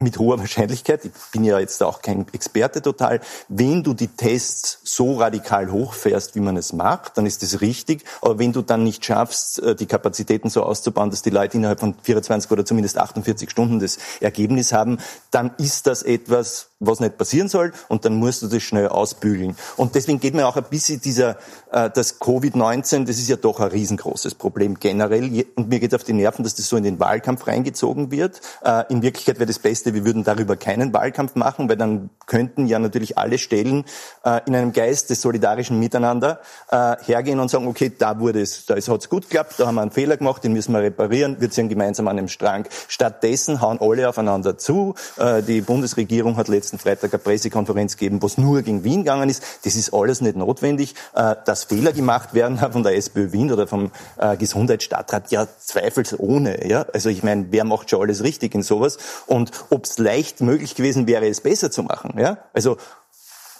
mit 0.00 0.16
hoher 0.20 0.38
Wahrscheinlichkeit, 0.38 1.04
ich 1.04 1.10
bin 1.32 1.42
ja 1.42 1.58
jetzt 1.58 1.82
auch 1.82 2.02
kein 2.02 2.24
Experte 2.32 2.80
total, 2.80 3.20
wenn 3.48 3.82
du 3.82 3.94
die 3.94 4.06
Tests 4.06 4.78
so 4.84 5.16
radikal 5.16 5.72
hochfährst, 5.72 6.36
wie 6.36 6.40
man 6.40 6.56
es 6.56 6.72
macht, 6.72 7.18
dann 7.18 7.26
ist 7.26 7.42
das 7.42 7.60
richtig. 7.60 8.04
Aber 8.22 8.38
wenn 8.38 8.52
du 8.52 8.62
dann 8.62 8.84
nicht 8.84 9.04
schaffst, 9.04 9.60
äh, 9.60 9.74
die 9.74 9.86
Kapazitäten 9.86 10.50
so 10.50 10.62
auszubauen, 10.62 11.10
dass 11.10 11.22
die 11.22 11.30
Leute 11.30 11.56
innerhalb 11.56 11.80
von 11.80 11.96
24 12.00 12.48
oder 12.52 12.64
zumindest 12.64 12.96
48 12.96 13.50
Stunden 13.50 13.80
das 13.80 13.98
Ergebnis 14.20 14.72
haben, 14.72 14.98
dann 15.32 15.50
ist 15.58 15.88
das 15.88 16.04
etwas, 16.04 16.68
was 16.78 17.00
nicht 17.00 17.18
passieren 17.18 17.48
soll 17.48 17.72
und 17.88 18.04
dann 18.04 18.14
musst 18.14 18.42
du 18.42 18.46
das 18.46 18.62
schnell 18.62 18.86
ausbügeln. 18.88 19.56
Und 19.76 19.96
deswegen 19.96 20.20
geht 20.20 20.34
mir 20.34 20.46
auch 20.46 20.56
ein 20.56 20.64
bisschen 20.70 21.00
dieser, 21.00 21.38
äh, 21.72 21.90
das 21.90 22.20
Covid-19, 22.20 23.04
das 23.04 23.18
ist 23.18 23.28
ja 23.28 23.36
doch 23.36 23.58
ein 23.58 23.68
riesengroßes 23.68 24.36
Problem 24.36 24.78
generell 24.78 25.44
und 25.56 25.68
mir 25.68 25.80
geht 25.80 25.94
auf 25.94 26.04
die 26.04 26.12
Nerven, 26.12 26.44
dass 26.44 26.54
das 26.54 26.68
so 26.68 26.76
in 26.76 26.84
den 26.84 27.00
Wahlkampf 27.00 27.48
reingezogen 27.48 28.12
wird. 28.12 28.40
Äh, 28.62 28.84
in 28.90 29.02
Wirklichkeit 29.02 29.40
wäre 29.40 29.46
das 29.46 29.58
Beste, 29.58 29.87
möchte, 29.88 29.94
wir 29.94 30.04
würden 30.04 30.24
darüber 30.24 30.56
keinen 30.56 30.92
Wahlkampf 30.92 31.34
machen, 31.34 31.68
weil 31.68 31.76
dann 31.76 32.10
könnten 32.26 32.66
ja 32.66 32.78
natürlich 32.78 33.18
alle 33.18 33.38
Stellen 33.38 33.84
äh, 34.24 34.40
in 34.46 34.54
einem 34.54 34.72
Geist 34.72 35.10
des 35.10 35.20
solidarischen 35.20 35.78
Miteinander 35.78 36.40
äh, 36.70 36.96
hergehen 37.04 37.40
und 37.40 37.50
sagen, 37.50 37.66
okay, 37.66 37.92
da 37.96 38.18
wurde 38.20 38.40
es, 38.40 38.66
da 38.66 38.74
hat 38.76 38.86
es 38.86 39.08
gut 39.08 39.28
geklappt, 39.28 39.54
da 39.58 39.66
haben 39.66 39.76
wir 39.76 39.82
einen 39.82 39.90
Fehler 39.90 40.16
gemacht, 40.16 40.44
den 40.44 40.52
müssen 40.52 40.72
wir 40.72 40.80
reparieren, 40.80 41.36
wir 41.40 41.50
ziehen 41.50 41.68
gemeinsam 41.68 42.08
an 42.08 42.18
einem 42.18 42.28
Strang. 42.28 42.66
Stattdessen 42.88 43.60
hauen 43.60 43.78
alle 43.80 44.08
aufeinander 44.08 44.58
zu. 44.58 44.94
Äh, 45.16 45.42
die 45.42 45.60
Bundesregierung 45.60 46.36
hat 46.36 46.48
letzten 46.48 46.78
Freitag 46.78 47.12
eine 47.12 47.18
Pressekonferenz 47.18 47.96
gegeben, 47.96 48.22
wo 48.22 48.26
es 48.26 48.38
nur 48.38 48.62
gegen 48.62 48.84
Wien 48.84 49.04
gegangen 49.04 49.28
ist. 49.28 49.42
Das 49.64 49.74
ist 49.74 49.94
alles 49.94 50.20
nicht 50.20 50.36
notwendig. 50.36 50.94
Äh, 51.14 51.36
dass 51.44 51.64
Fehler 51.64 51.92
gemacht 51.92 52.34
werden 52.34 52.58
von 52.72 52.82
der 52.82 52.96
SPÖ 52.96 53.32
Wien 53.32 53.52
oder 53.52 53.66
vom 53.66 53.90
äh, 54.18 54.36
Gesundheitsstadtrat, 54.36 55.30
ja 55.30 55.46
zweifelsohne. 55.58 56.68
Ja? 56.68 56.86
Also 56.92 57.08
ich 57.08 57.22
meine, 57.22 57.46
wer 57.50 57.64
macht 57.64 57.90
schon 57.90 58.00
alles 58.02 58.22
richtig 58.22 58.54
in 58.54 58.62
sowas? 58.62 58.98
Und 59.26 59.50
ob 59.78 59.84
es 59.84 59.98
leicht 59.98 60.40
möglich 60.40 60.74
gewesen 60.74 61.06
wäre, 61.06 61.28
es 61.28 61.40
besser 61.40 61.70
zu 61.70 61.84
machen. 61.84 62.18
Ja? 62.18 62.38
Also 62.52 62.78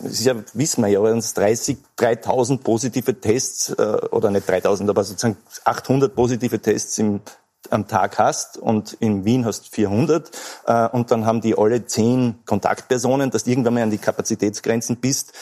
das 0.01 0.13
ist 0.13 0.25
ja, 0.25 0.35
wissen 0.53 0.83
wir 0.83 0.89
ja, 0.89 1.03
wenn 1.03 1.19
es 1.19 1.35
30, 1.35 1.79
3000 1.97 2.63
positive 2.63 3.21
Tests, 3.21 3.71
äh, 3.71 3.83
oder 4.11 4.31
nicht 4.31 4.49
3000, 4.49 4.91
aber 4.91 5.05
sozusagen 5.05 5.37
800 5.65 6.15
positive 6.15 6.61
Tests 6.61 6.99
im, 6.99 7.21
am 7.71 7.87
Tag 7.87 8.19
hast 8.19 8.59
und 8.59 8.95
in 8.95 9.25
Wien 9.25 9.45
hast 9.45 9.69
400 9.69 10.31
äh, 10.67 10.89
und 10.89 11.11
dann 11.11 11.25
haben 11.25 11.41
die 11.41 11.57
alle 11.57 11.87
zehn 11.87 12.37
Kontaktpersonen, 12.47 13.31
dass 13.31 13.45
du 13.45 13.51
irgendwann 13.51 13.75
mal 13.75 13.83
an 13.85 13.91
die 13.91 13.99
Kapazitätsgrenzen 13.99 14.97
bist, 14.97 15.33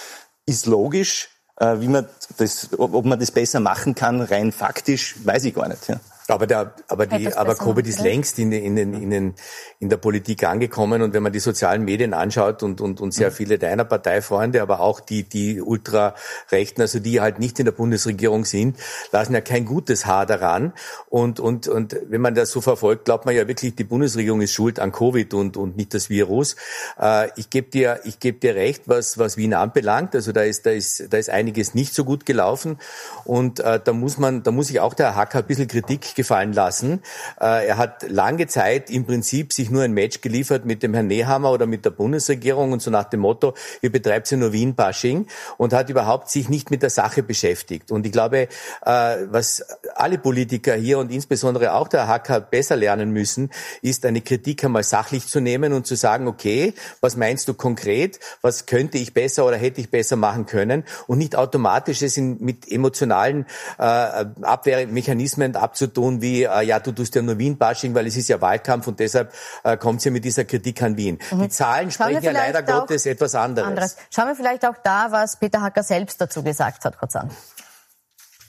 ist 0.45 0.67
logisch. 0.67 1.31
Äh, 1.59 1.81
wie 1.81 1.89
man 1.89 2.07
das, 2.37 2.69
ob 2.77 3.05
man 3.07 3.19
das 3.19 3.31
besser 3.31 3.61
machen 3.61 3.95
kann, 3.95 4.21
rein 4.21 4.53
faktisch, 4.53 5.17
weiß 5.25 5.45
ich 5.45 5.55
gar 5.55 5.69
nicht. 5.69 5.89
Ja. 5.89 6.01
Aber, 6.29 6.47
der, 6.47 6.75
aber, 6.89 7.07
die, 7.07 7.33
aber 7.33 7.55
Covid 7.55 7.87
ist 7.87 8.01
längst 8.01 8.39
in, 8.39 8.51
in, 8.51 8.77
in, 8.77 9.13
in, 9.13 9.35
in 9.79 9.89
der 9.89 9.97
Politik 9.97 10.43
angekommen 10.45 11.03
und 11.03 11.15
wenn 11.15 11.23
man 11.23 11.33
die 11.33 11.39
sozialen 11.39 11.85
Medien 11.85 12.15
anschaut 12.15 12.65
und, 12.65 12.81
und, 12.81 13.01
und 13.01 13.15
sehr 13.15 13.31
mhm. 13.31 13.35
viele 13.35 13.59
deiner 13.59 13.85
Parteifreunde, 13.85 14.61
aber 14.61 14.81
auch 14.81 14.99
die, 14.99 15.23
die 15.23 15.61
Ultrarechten, 15.61 16.83
also 16.83 16.99
die 16.99 17.21
halt 17.21 17.39
nicht 17.39 17.61
in 17.61 17.65
der 17.65 17.73
Bundesregierung 17.73 18.45
sind, 18.45 18.77
lassen 19.13 19.35
ja 19.35 19.41
kein 19.41 19.65
gutes 19.65 20.07
Haar 20.07 20.27
daran. 20.27 20.73
Und, 21.09 21.39
und, 21.39 21.69
und 21.69 21.97
wenn 22.09 22.21
man 22.21 22.35
das 22.35 22.51
so 22.51 22.61
verfolgt, 22.61 23.05
glaubt 23.05 23.25
man 23.25 23.35
ja 23.37 23.47
wirklich, 23.47 23.77
die 23.77 23.85
Bundesregierung 23.85 24.41
ist 24.41 24.53
schuld 24.53 24.81
an 24.81 24.91
Covid 24.91 25.33
und, 25.35 25.57
und 25.57 25.77
nicht 25.77 25.95
das 25.95 26.11
Virus. 26.11 26.57
Äh, 27.01 27.29
ich 27.37 27.51
gebe 27.51 27.71
dir, 27.71 28.01
ich 28.05 28.19
geb 28.19 28.41
dir 28.41 28.57
recht, 28.57 28.83
was, 28.87 29.17
was 29.17 29.37
Wien 29.37 29.55
anbelangt. 29.55 30.15
Also 30.17 30.33
da 30.33 30.43
ist, 30.43 30.67
da, 30.67 30.71
ist, 30.71 31.13
da 31.13 31.19
ist 31.19 31.31
einiges 31.31 31.75
nicht 31.75 31.95
so 31.95 32.05
gut 32.05 32.27
gelaufen. 32.27 32.79
Und 33.25 33.61
äh, 33.61 33.79
da 33.83 33.93
muss 33.93 34.19
man, 34.19 34.43
da 34.43 34.51
muss 34.51 34.71
ich 34.71 34.81
auch 34.81 34.95
der 34.95 35.15
Hacker 35.15 35.39
ein 35.39 35.47
bisschen 35.47 35.69
Kritik 35.69 36.16
gefallen 36.17 36.53
lassen. 36.53 37.03
Äh, 37.41 37.69
er 37.69 37.77
hat 37.77 38.05
lange 38.09 38.49
Zeit 38.49 38.91
im 38.91 39.07
Prinzip 39.07 39.53
sich 39.53 39.71
nur 39.71 39.85
ein 39.85 39.93
Match 39.93 40.21
geliefert 40.21 40.65
mit 40.65 40.83
dem 40.83 40.95
Herrn 40.95 41.07
Nehammer 41.07 41.53
oder 41.53 41.67
mit 41.67 41.85
der 41.85 41.91
Bundesregierung 41.91 42.73
und 42.73 42.83
so 42.83 42.91
nach 42.91 43.05
dem 43.05 43.21
Motto, 43.21 43.55
ihr 43.83 43.93
betreibt 43.93 44.31
ja 44.31 44.37
nur 44.37 44.53
Wien-Bashing 44.53 45.27
und 45.57 45.73
hat 45.73 45.91
überhaupt 45.91 46.31
sich 46.31 46.49
nicht 46.49 46.71
mit 46.71 46.83
der 46.83 46.91
Sache 46.91 47.23
beschäftigt. 47.23 47.93
Und 47.93 48.05
ich 48.07 48.13
glaube, 48.13 48.49
äh, 48.85 49.17
was 49.29 49.65
alle 49.95 50.19
Politiker 50.19 50.75
hier 50.75 50.99
und 50.99 51.13
insbesondere 51.13 51.75
auch 51.75 51.89
der 51.89 52.09
Hacker 52.09 52.41
besser 52.41 52.77
lernen 52.77 53.11
müssen, 53.11 53.51
ist 53.83 54.05
eine 54.05 54.23
Kritik 54.23 54.65
einmal 54.65 54.83
sachlich 54.83 55.27
zu 55.27 55.41
nehmen 55.41 55.73
und 55.73 55.87
zu 55.87 55.95
sagen, 55.95 56.27
okay, 56.27 56.75
was 57.01 57.17
meinst 57.17 57.49
du 57.49 57.55
konkret? 57.55 58.19
Was 58.41 58.67
könnte 58.67 58.99
ich 58.99 59.15
besser 59.15 59.47
oder 59.47 59.57
hätte 59.57 59.81
ich 59.81 59.91
besser 59.91 60.17
machen 60.17 60.47
können? 60.47 60.85
Und 61.07 61.19
nicht 61.19 61.37
automatisch 61.37 62.03
es 62.03 62.17
mit 62.17 62.71
emotionalen 62.71 63.47
äh, 63.79 63.83
Abwehrmechanismen 63.83 65.55
abzutun, 65.57 66.06
tun 66.07 66.23
wie, 66.23 66.45
äh, 66.45 66.63
ja, 66.63 66.81
du 66.81 66.93
tust 66.93 67.15
ja 67.15 67.23
nur 67.23 67.39
Wien-Bashing, 67.39 67.95
weil 67.95 68.07
es 68.07 68.17
ist 68.17 68.29
ja 68.29 68.41
Wahlkampf 68.41 68.87
und 68.87 69.01
deshalb 69.01 69.33
äh, 69.65 69.77
kommt 69.77 70.01
sie 70.01 70.09
ja 70.09 70.13
mit 70.13 70.25
dieser 70.25 70.45
Kritik 70.45 70.83
an 70.83 70.97
Wien. 70.97 71.19
Mhm. 71.31 71.43
Die 71.43 71.49
Zahlen 71.49 71.91
sprechen 71.91 72.23
ja 72.23 72.33
leider 72.33 72.63
Gottes 72.63 73.07
etwas 73.07 73.35
anderes. 73.35 73.69
anderes. 73.69 73.97
Schauen 74.11 74.29
wir 74.29 74.37
vielleicht 74.37 74.65
auch 74.65 74.77
da, 74.83 75.09
was 75.11 75.39
Peter 75.39 75.61
Hacker 75.61 75.83
selbst 75.83 76.21
dazu 76.21 76.43
gesagt 76.43 76.85
hat, 76.85 76.99
kurz 76.99 77.17
an. 77.17 77.31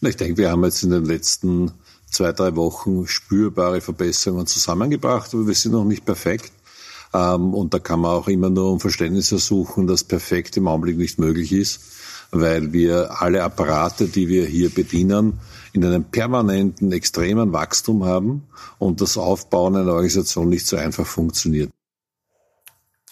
Ich 0.01 0.15
denke, 0.15 0.37
wir 0.37 0.51
haben 0.51 0.63
jetzt 0.63 0.83
in 0.83 0.91
den 0.91 1.05
letzten 1.05 1.71
zwei, 2.11 2.31
drei 2.31 2.55
Wochen 2.55 3.07
spürbare 3.07 3.81
Verbesserungen 3.81 4.45
zusammengebracht, 4.45 5.33
aber 5.33 5.47
wir 5.47 5.55
sind 5.55 5.71
noch 5.71 5.85
nicht 5.85 6.05
perfekt. 6.05 6.51
Ähm, 7.13 7.53
und 7.53 7.73
da 7.73 7.79
kann 7.79 8.01
man 8.01 8.11
auch 8.11 8.27
immer 8.27 8.49
nur 8.49 8.71
um 8.73 8.79
Verständnis 8.79 9.31
ersuchen, 9.31 9.87
dass 9.87 10.03
perfekt 10.03 10.57
im 10.57 10.67
Augenblick 10.67 10.97
nicht 10.97 11.19
möglich 11.19 11.51
ist, 11.51 11.81
weil 12.31 12.73
wir 12.73 13.21
alle 13.21 13.43
Apparate, 13.43 14.07
die 14.07 14.27
wir 14.27 14.45
hier 14.45 14.69
bedienen, 14.69 15.39
in 15.73 15.85
einem 15.85 16.05
permanenten, 16.05 16.91
extremen 16.91 17.53
Wachstum 17.53 18.03
haben 18.03 18.43
und 18.79 19.01
das 19.01 19.17
Aufbauen 19.17 19.75
einer 19.75 19.91
Organisation 19.91 20.49
nicht 20.49 20.65
so 20.65 20.75
einfach 20.75 21.05
funktioniert. 21.05 21.69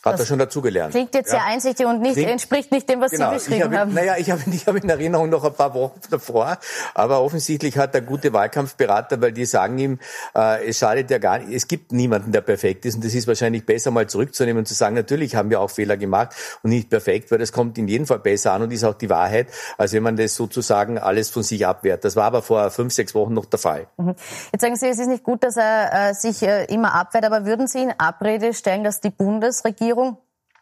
Hat 0.05 0.19
er 0.19 0.25
schon 0.27 0.37
dazugelernt. 0.37 0.91
Klingt 0.91 1.15
jetzt 1.15 1.33
ja. 1.33 1.39
sehr 1.39 1.45
einsichtig 1.47 1.85
und 1.87 1.99
nicht, 1.99 2.13
Klingt, 2.13 2.29
entspricht 2.29 2.71
nicht 2.71 2.87
dem, 2.87 3.01
was 3.01 3.09
genau, 3.09 3.31
Sie 3.31 3.37
beschrieben 3.37 3.63
habe, 3.63 3.79
haben. 3.79 3.93
Naja, 3.95 4.15
ich 4.19 4.29
habe 4.29 4.43
ich 4.45 4.67
hab 4.67 4.75
in 4.75 4.87
Erinnerung 4.87 5.29
noch 5.29 5.43
ein 5.43 5.53
paar 5.53 5.73
Wochen 5.73 5.99
davor, 6.11 6.59
aber 6.93 7.21
offensichtlich 7.21 7.79
hat 7.79 7.95
er 7.95 8.01
gute 8.01 8.31
Wahlkampfberater, 8.31 9.19
weil 9.19 9.31
die 9.31 9.45
sagen 9.45 9.79
ihm, 9.79 9.99
äh, 10.35 10.67
es 10.67 10.77
schadet 10.77 11.09
ja 11.09 11.17
gar 11.17 11.39
nicht, 11.39 11.51
es 11.51 11.67
gibt 11.67 11.91
niemanden, 11.91 12.31
der 12.31 12.41
perfekt 12.41 12.85
ist 12.85 12.95
und 12.95 13.03
das 13.03 13.15
ist 13.15 13.27
wahrscheinlich 13.27 13.65
besser 13.65 13.89
mal 13.89 14.05
zurückzunehmen 14.05 14.59
und 14.59 14.67
zu 14.67 14.75
sagen, 14.75 14.93
natürlich 14.93 15.35
haben 15.35 15.49
wir 15.49 15.59
auch 15.59 15.71
Fehler 15.71 15.97
gemacht 15.97 16.35
und 16.61 16.69
nicht 16.69 16.91
perfekt, 16.91 17.31
weil 17.31 17.39
das 17.39 17.51
kommt 17.51 17.75
in 17.79 17.87
jedem 17.87 18.05
Fall 18.05 18.19
besser 18.19 18.53
an 18.53 18.61
und 18.61 18.71
ist 18.71 18.83
auch 18.83 18.93
die 18.93 19.09
Wahrheit, 19.09 19.47
als 19.79 19.93
wenn 19.93 20.03
man 20.03 20.17
das 20.17 20.35
sozusagen 20.35 20.99
alles 20.99 21.31
von 21.31 21.41
sich 21.41 21.65
abwehrt. 21.65 22.05
Das 22.05 22.15
war 22.15 22.25
aber 22.25 22.43
vor 22.43 22.69
fünf, 22.69 22.93
sechs 22.93 23.15
Wochen 23.15 23.33
noch 23.33 23.45
der 23.45 23.57
Fall. 23.57 23.87
Mhm. 23.97 24.13
Jetzt 24.51 24.61
sagen 24.61 24.75
Sie, 24.75 24.87
es 24.87 24.99
ist 24.99 25.07
nicht 25.07 25.23
gut, 25.23 25.43
dass 25.43 25.57
er 25.57 26.09
äh, 26.09 26.13
sich 26.13 26.43
äh, 26.43 26.65
immer 26.65 26.93
abwehrt, 26.93 27.25
aber 27.25 27.45
würden 27.45 27.67
Sie 27.67 27.81
in 27.81 27.91
Abrede 27.97 28.53
stellen, 28.53 28.83
dass 28.83 29.01
die 29.01 29.09
Bundesregierung 29.09 29.94
Regierung 29.95 30.17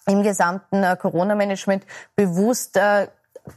im 0.06 0.24
gesamten 0.24 0.84
äh, 0.84 0.98
Corona-Management 1.00 1.86
bewusst 2.16 2.78
äh, 2.78 3.08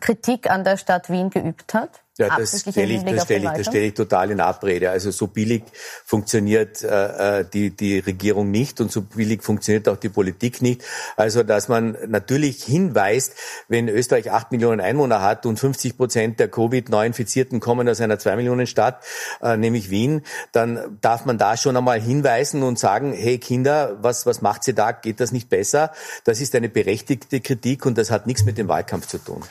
Kritik 0.01 0.51
an 0.51 0.65
der 0.65 0.77
Stadt 0.77 1.11
Wien 1.11 1.31
geübt 1.31 1.75
hat? 1.75 2.03
Ja, 2.19 2.35
das 2.39 2.61
stelle 2.61 2.95
ich, 2.95 3.05
das 3.05 3.25
stelle 3.25 3.45
ich, 3.45 3.51
das 3.59 3.67
stelle 3.67 3.85
ich 3.87 3.95
total 3.95 4.31
in 4.31 4.41
Abrede. 4.41 4.91
Also 4.91 5.11
so 5.11 5.27
billig 5.27 5.65
funktioniert 6.07 6.83
äh, 6.83 7.41
äh, 7.41 7.45
die, 7.53 7.77
die 7.77 7.99
Regierung 7.99 8.51
nicht 8.51 8.81
und 8.81 8.91
so 8.91 9.03
billig 9.03 9.43
funktioniert 9.43 9.87
auch 9.87 9.99
die 9.99 10.09
Politik 10.09 10.63
nicht. 10.63 10.83
Also 11.17 11.43
dass 11.43 11.69
man 11.69 11.97
natürlich 12.07 12.65
hinweist, 12.65 13.35
wenn 13.69 13.89
Österreich 13.89 14.31
acht 14.31 14.51
Millionen 14.51 14.81
Einwohner 14.81 15.21
hat 15.21 15.45
und 15.45 15.61
50 15.61 15.99
Prozent 15.99 16.41
der 16.41 16.51
Covid-9-Infizierten 16.51 17.61
kommen 17.61 17.87
aus 17.87 18.01
einer 18.01 18.19
zwei 18.19 18.37
Millionen 18.37 18.67
Stadt, 18.67 19.05
äh, 19.43 19.59
nämlich 19.59 19.91
Wien, 19.91 20.23
dann 20.53 20.99
darf 21.03 21.27
man 21.27 21.37
da 21.37 21.59
schon 21.59 21.77
einmal 21.77 22.01
hinweisen 22.01 22.63
und 22.63 22.79
sagen, 22.79 23.13
hey 23.13 23.37
Kinder, 23.37 23.99
was, 24.01 24.25
was 24.25 24.41
macht 24.41 24.67
ihr 24.69 24.75
da? 24.75 24.93
Geht 24.93 25.21
das 25.21 25.33
nicht 25.33 25.51
besser? 25.51 25.93
Das 26.25 26.41
ist 26.41 26.55
eine 26.55 26.71
berechtigte 26.71 27.41
Kritik 27.41 27.85
und 27.85 27.99
das 27.99 28.11
hat 28.11 28.27
nichts 28.27 28.45
mit 28.45 28.57
dem 28.57 28.69
Wahlkampf 28.69 29.07
zu 29.07 29.19
tun 29.19 29.43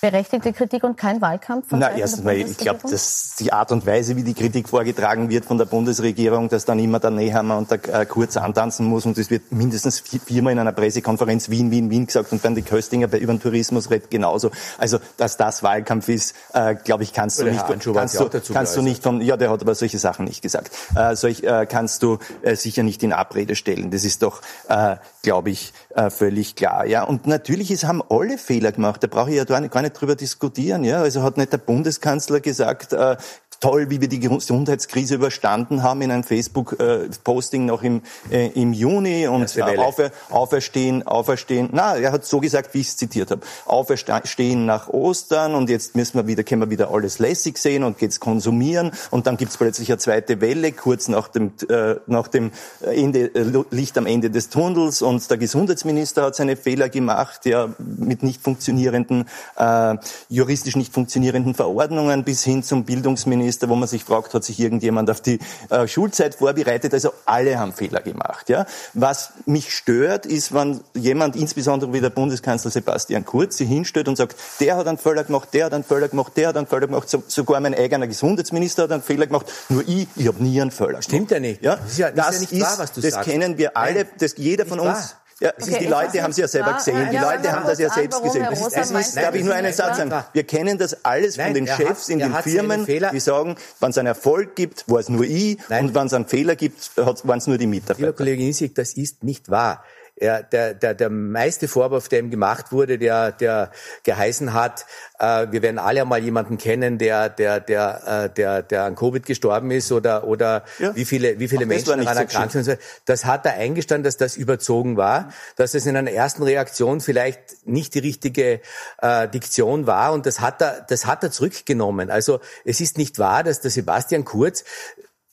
berechtigte 0.00 0.52
Kritik 0.52 0.84
und 0.84 0.96
kein 0.96 1.20
Wahlkampf? 1.20 1.66
Na, 1.70 1.96
erstens 1.96 2.24
mal, 2.24 2.36
ich 2.36 2.56
glaube, 2.56 2.80
dass 2.88 3.36
die 3.38 3.52
Art 3.52 3.72
und 3.72 3.86
Weise, 3.86 4.16
wie 4.16 4.22
die 4.22 4.34
Kritik 4.34 4.68
vorgetragen 4.68 5.30
wird 5.30 5.44
von 5.44 5.58
der 5.58 5.64
Bundesregierung, 5.64 6.48
dass 6.48 6.64
dann 6.64 6.78
immer 6.78 7.00
der 7.00 7.10
Nehammer 7.10 7.56
und 7.58 7.70
der 7.70 8.00
äh, 8.00 8.06
Kurz 8.06 8.36
antanzen 8.36 8.86
muss 8.86 9.06
und 9.06 9.16
es 9.18 9.30
wird 9.30 9.52
mindestens 9.52 10.00
viermal 10.00 10.52
in 10.52 10.58
einer 10.58 10.72
Pressekonferenz 10.72 11.50
Wien, 11.50 11.70
Wien, 11.70 11.90
Wien 11.90 12.06
gesagt 12.06 12.32
und 12.32 12.44
dann 12.44 12.54
die 12.54 12.62
Köstinger 12.62 13.08
bei 13.08 13.18
über 13.18 13.32
den 13.32 13.40
Tourismus 13.40 13.90
redet 13.90 14.10
genauso. 14.10 14.50
Also, 14.78 14.98
dass 15.16 15.36
das 15.36 15.62
Wahlkampf 15.62 16.08
ist, 16.08 16.34
äh, 16.52 16.74
glaube 16.74 17.02
ich, 17.02 17.12
kannst 17.12 17.40
du 17.40 17.44
nicht, 17.44 17.64
kannst 17.66 18.20
du, 18.20 18.30
kannst 18.52 18.76
du 18.76 18.82
nicht 18.82 19.02
von, 19.02 19.20
ja, 19.20 19.36
der 19.36 19.50
hat 19.50 19.62
aber 19.62 19.74
solche 19.74 19.98
Sachen 19.98 20.26
nicht 20.26 20.42
gesagt. 20.42 20.70
Äh, 20.94 21.16
solch, 21.16 21.42
äh, 21.42 21.66
kannst 21.66 22.02
du 22.02 22.18
äh, 22.42 22.54
sicher 22.56 22.82
nicht 22.82 23.02
in 23.02 23.12
Abrede 23.12 23.56
stellen. 23.56 23.90
Das 23.90 24.04
ist 24.04 24.22
doch, 24.22 24.42
äh, 24.68 24.96
glaube 25.22 25.50
ich, 25.50 25.72
äh, 25.94 26.10
völlig 26.10 26.54
klar. 26.54 26.86
Ja, 26.86 27.04
und 27.04 27.26
natürlich 27.26 27.70
ist, 27.70 27.84
haben 27.84 28.02
alle 28.08 28.38
Fehler 28.38 28.72
gemacht. 28.72 29.02
Da 29.02 29.06
brauche 29.06 29.30
ich 29.30 29.36
ja 29.36 29.44
gar 29.44 29.60
nicht 29.82 29.85
nicht 29.86 30.00
drüber 30.00 30.16
diskutieren. 30.16 30.84
Ja? 30.84 31.00
Also 31.00 31.22
hat 31.22 31.36
nicht 31.36 31.52
der 31.52 31.58
Bundeskanzler 31.58 32.40
gesagt, 32.40 32.92
äh, 32.92 33.16
toll, 33.60 33.90
wie 33.90 34.00
wir 34.00 34.08
die 34.08 34.20
Gesundheitskrise 34.20 35.14
überstanden 35.14 35.82
haben 35.82 36.02
in 36.02 36.10
einem 36.10 36.24
Facebook-Posting 36.24 37.64
noch 37.64 37.82
im, 37.82 38.02
äh, 38.30 38.48
im 38.48 38.72
Juni 38.72 39.26
und 39.26 39.56
äh, 39.56 39.78
aufer, 39.78 40.10
auferstehen, 40.30 41.06
auferstehen. 41.06 41.70
Na, 41.72 41.96
er 41.96 42.12
hat 42.12 42.24
so 42.24 42.40
gesagt, 42.40 42.74
wie 42.74 42.80
ich 42.80 42.88
es 42.88 42.96
zitiert 42.96 43.30
habe. 43.30 43.42
Auferstehen 43.64 44.66
nach 44.66 44.88
Ostern 44.88 45.54
und 45.54 45.70
jetzt 45.70 45.96
müssen 45.96 46.18
wir 46.18 46.26
wieder, 46.26 46.44
können 46.44 46.62
wir 46.62 46.70
wieder 46.70 46.90
alles 46.90 47.18
lässig 47.18 47.58
sehen 47.58 47.84
und 47.84 47.98
geht's 47.98 48.20
konsumieren 48.20 48.90
und 49.10 49.26
dann 49.26 49.36
gibt's 49.36 49.56
plötzlich 49.56 49.90
eine 49.90 49.98
zweite 49.98 50.40
Welle 50.40 50.72
kurz 50.72 51.08
nach 51.08 51.28
dem, 51.28 51.52
äh, 51.68 51.96
nach 52.06 52.28
dem 52.28 52.50
Ende, 52.80 53.34
äh, 53.34 53.64
Licht 53.70 53.96
am 53.98 54.06
Ende 54.06 54.30
des 54.30 54.48
Tunnels 54.48 55.02
und 55.02 55.28
der 55.30 55.38
Gesundheitsminister 55.38 56.24
hat 56.24 56.36
seine 56.36 56.56
Fehler 56.56 56.88
gemacht, 56.88 57.46
ja, 57.46 57.70
mit 57.78 58.22
nicht 58.22 58.42
funktionierenden, 58.42 59.26
äh, 59.56 59.94
juristisch 60.28 60.76
nicht 60.76 60.92
funktionierenden 60.92 61.54
Verordnungen 61.54 62.24
bis 62.24 62.44
hin 62.44 62.62
zum 62.62 62.84
Bildungsminister 62.84 63.45
Bundesminister, 63.46 63.68
wo 63.68 63.76
man 63.76 63.88
sich 63.88 64.04
fragt, 64.04 64.34
hat 64.34 64.44
sich 64.44 64.58
irgendjemand 64.58 65.10
auf 65.10 65.20
die 65.20 65.38
äh, 65.70 65.86
Schulzeit 65.86 66.34
vorbereitet? 66.34 66.92
Also 66.92 67.12
alle 67.24 67.58
haben 67.58 67.72
Fehler 67.72 68.00
gemacht. 68.00 68.48
Ja? 68.48 68.66
Was 68.94 69.32
mich 69.46 69.74
stört, 69.74 70.26
ist, 70.26 70.52
wenn 70.52 70.80
jemand, 70.94 71.36
insbesondere 71.36 71.92
wie 71.92 72.00
der 72.00 72.10
Bundeskanzler 72.10 72.70
Sebastian 72.70 73.24
Kurz, 73.24 73.56
sich 73.56 73.68
hinstellt 73.68 74.08
und 74.08 74.16
sagt, 74.16 74.36
der 74.60 74.76
hat 74.76 74.86
einen 74.86 74.98
Fehler 74.98 75.24
gemacht, 75.24 75.48
der 75.52 75.66
hat 75.66 75.74
einen 75.74 75.84
Fehler 75.84 76.08
gemacht, 76.08 76.32
der 76.36 76.48
hat 76.48 76.56
einen 76.56 76.66
Fehler 76.66 76.86
gemacht, 76.86 77.08
so, 77.08 77.22
sogar 77.26 77.60
mein 77.60 77.74
eigener 77.74 78.06
Gesundheitsminister 78.06 78.84
hat 78.84 78.92
einen 78.92 79.02
Fehler 79.02 79.26
gemacht, 79.26 79.46
nur 79.68 79.82
ich, 79.86 80.08
ich 80.16 80.26
habe 80.26 80.42
nie 80.42 80.60
einen 80.60 80.70
Fehler 80.70 80.88
gemacht. 80.88 81.04
Stimmt 81.04 81.30
ja 81.30 81.40
nicht. 81.40 81.62
Ja? 81.62 81.76
Das 81.76 81.92
ist 81.92 81.98
ja, 81.98 82.10
das 82.10 82.40
ist 82.40 82.50
ja 82.52 82.58
nicht 82.58 82.66
wahr, 82.66 82.78
was 82.78 82.92
du 82.92 83.00
das 83.00 83.12
sagst. 83.12 83.28
Das 83.28 83.32
kennen 83.32 83.58
wir 83.58 83.76
alle, 83.76 84.06
das, 84.18 84.34
jeder 84.36 84.66
von 84.66 84.80
uns... 84.80 84.88
Wahr. 84.88 85.10
Ja, 85.38 85.50
okay, 85.50 85.70
ist, 85.70 85.80
die 85.80 85.86
Leute 85.86 86.22
haben 86.22 86.30
es 86.30 86.38
ja 86.38 86.48
selber 86.48 86.74
gesehen. 86.74 87.10
Die 87.10 87.16
Leute 87.18 87.52
haben 87.52 87.66
das 87.66 87.78
ja 87.78 87.90
selbst 87.90 88.22
gesehen. 88.22 88.46
Es 88.50 88.90
ist, 88.90 89.16
darf 89.16 89.34
ich 89.34 89.44
nur 89.44 89.54
einen 89.54 89.72
Satz 89.72 89.98
sagen? 89.98 90.12
Wir 90.32 90.44
kennen 90.44 90.78
das 90.78 91.04
alles 91.04 91.36
von 91.36 91.52
den 91.52 91.66
Chefs 91.66 92.08
in 92.08 92.20
den 92.20 92.34
Firmen, 92.36 92.86
die 92.86 93.20
sagen, 93.20 93.56
wenn 93.80 93.90
es 93.90 93.98
einen 93.98 94.08
Erfolg 94.08 94.56
gibt, 94.56 94.88
war 94.88 95.00
es 95.00 95.10
nur 95.10 95.24
ich, 95.24 95.58
und 95.68 95.94
wenn 95.94 96.06
es 96.06 96.14
einen 96.14 96.26
Fehler 96.26 96.56
gibt, 96.56 96.92
waren 96.96 97.38
es 97.38 97.46
nur 97.46 97.58
die 97.58 97.66
Mitarbeiter. 97.66 97.98
Lieber 97.98 98.12
Kollege 98.14 98.42
Isig, 98.42 98.74
das 98.74 98.94
ist 98.94 99.24
nicht 99.24 99.50
wahr 99.50 99.84
er, 100.16 100.42
der, 100.42 100.74
der, 100.74 100.94
der 100.94 101.10
meiste 101.10 101.68
Vorwurf, 101.68 102.08
der 102.08 102.20
ihm 102.20 102.30
gemacht 102.30 102.72
wurde, 102.72 102.98
der, 102.98 103.32
der 103.32 103.70
geheißen 104.02 104.54
hat, 104.54 104.86
äh, 105.18 105.46
wir 105.50 105.62
werden 105.62 105.78
alle 105.78 106.02
einmal 106.02 106.22
jemanden 106.22 106.56
kennen, 106.58 106.98
der, 106.98 107.28
der, 107.28 107.60
der, 107.60 108.24
äh, 108.24 108.34
der, 108.34 108.62
der 108.62 108.84
an 108.84 108.94
Covid 108.94 109.26
gestorben 109.26 109.70
ist 109.70 109.92
oder, 109.92 110.26
oder 110.26 110.64
ja. 110.78 110.94
wie 110.96 111.04
viele, 111.04 111.38
wie 111.38 111.48
viele 111.48 111.64
Ach, 111.64 111.68
Menschen 111.68 112.00
daran 112.00 112.16
erkrankt 112.16 112.52
sind. 112.52 112.78
Das 113.04 113.24
hat 113.26 113.44
er 113.44 113.54
eingestanden, 113.54 114.04
dass 114.04 114.16
das 114.16 114.36
überzogen 114.36 114.96
war, 114.96 115.30
dass 115.56 115.74
es 115.74 115.86
in 115.86 115.96
einer 115.96 116.10
ersten 116.10 116.42
Reaktion 116.42 117.00
vielleicht 117.00 117.66
nicht 117.66 117.94
die 117.94 118.00
richtige 118.00 118.60
äh, 119.02 119.28
Diktion 119.28 119.86
war 119.86 120.12
und 120.12 120.26
das 120.26 120.40
hat 120.40 120.62
er, 120.62 120.86
das 120.88 121.06
hat 121.06 121.22
er 121.22 121.30
zurückgenommen. 121.30 122.10
Also 122.10 122.40
es 122.64 122.80
ist 122.80 122.96
nicht 122.96 123.18
wahr, 123.18 123.44
dass 123.44 123.60
der 123.60 123.70
Sebastian 123.70 124.24
Kurz 124.24 124.64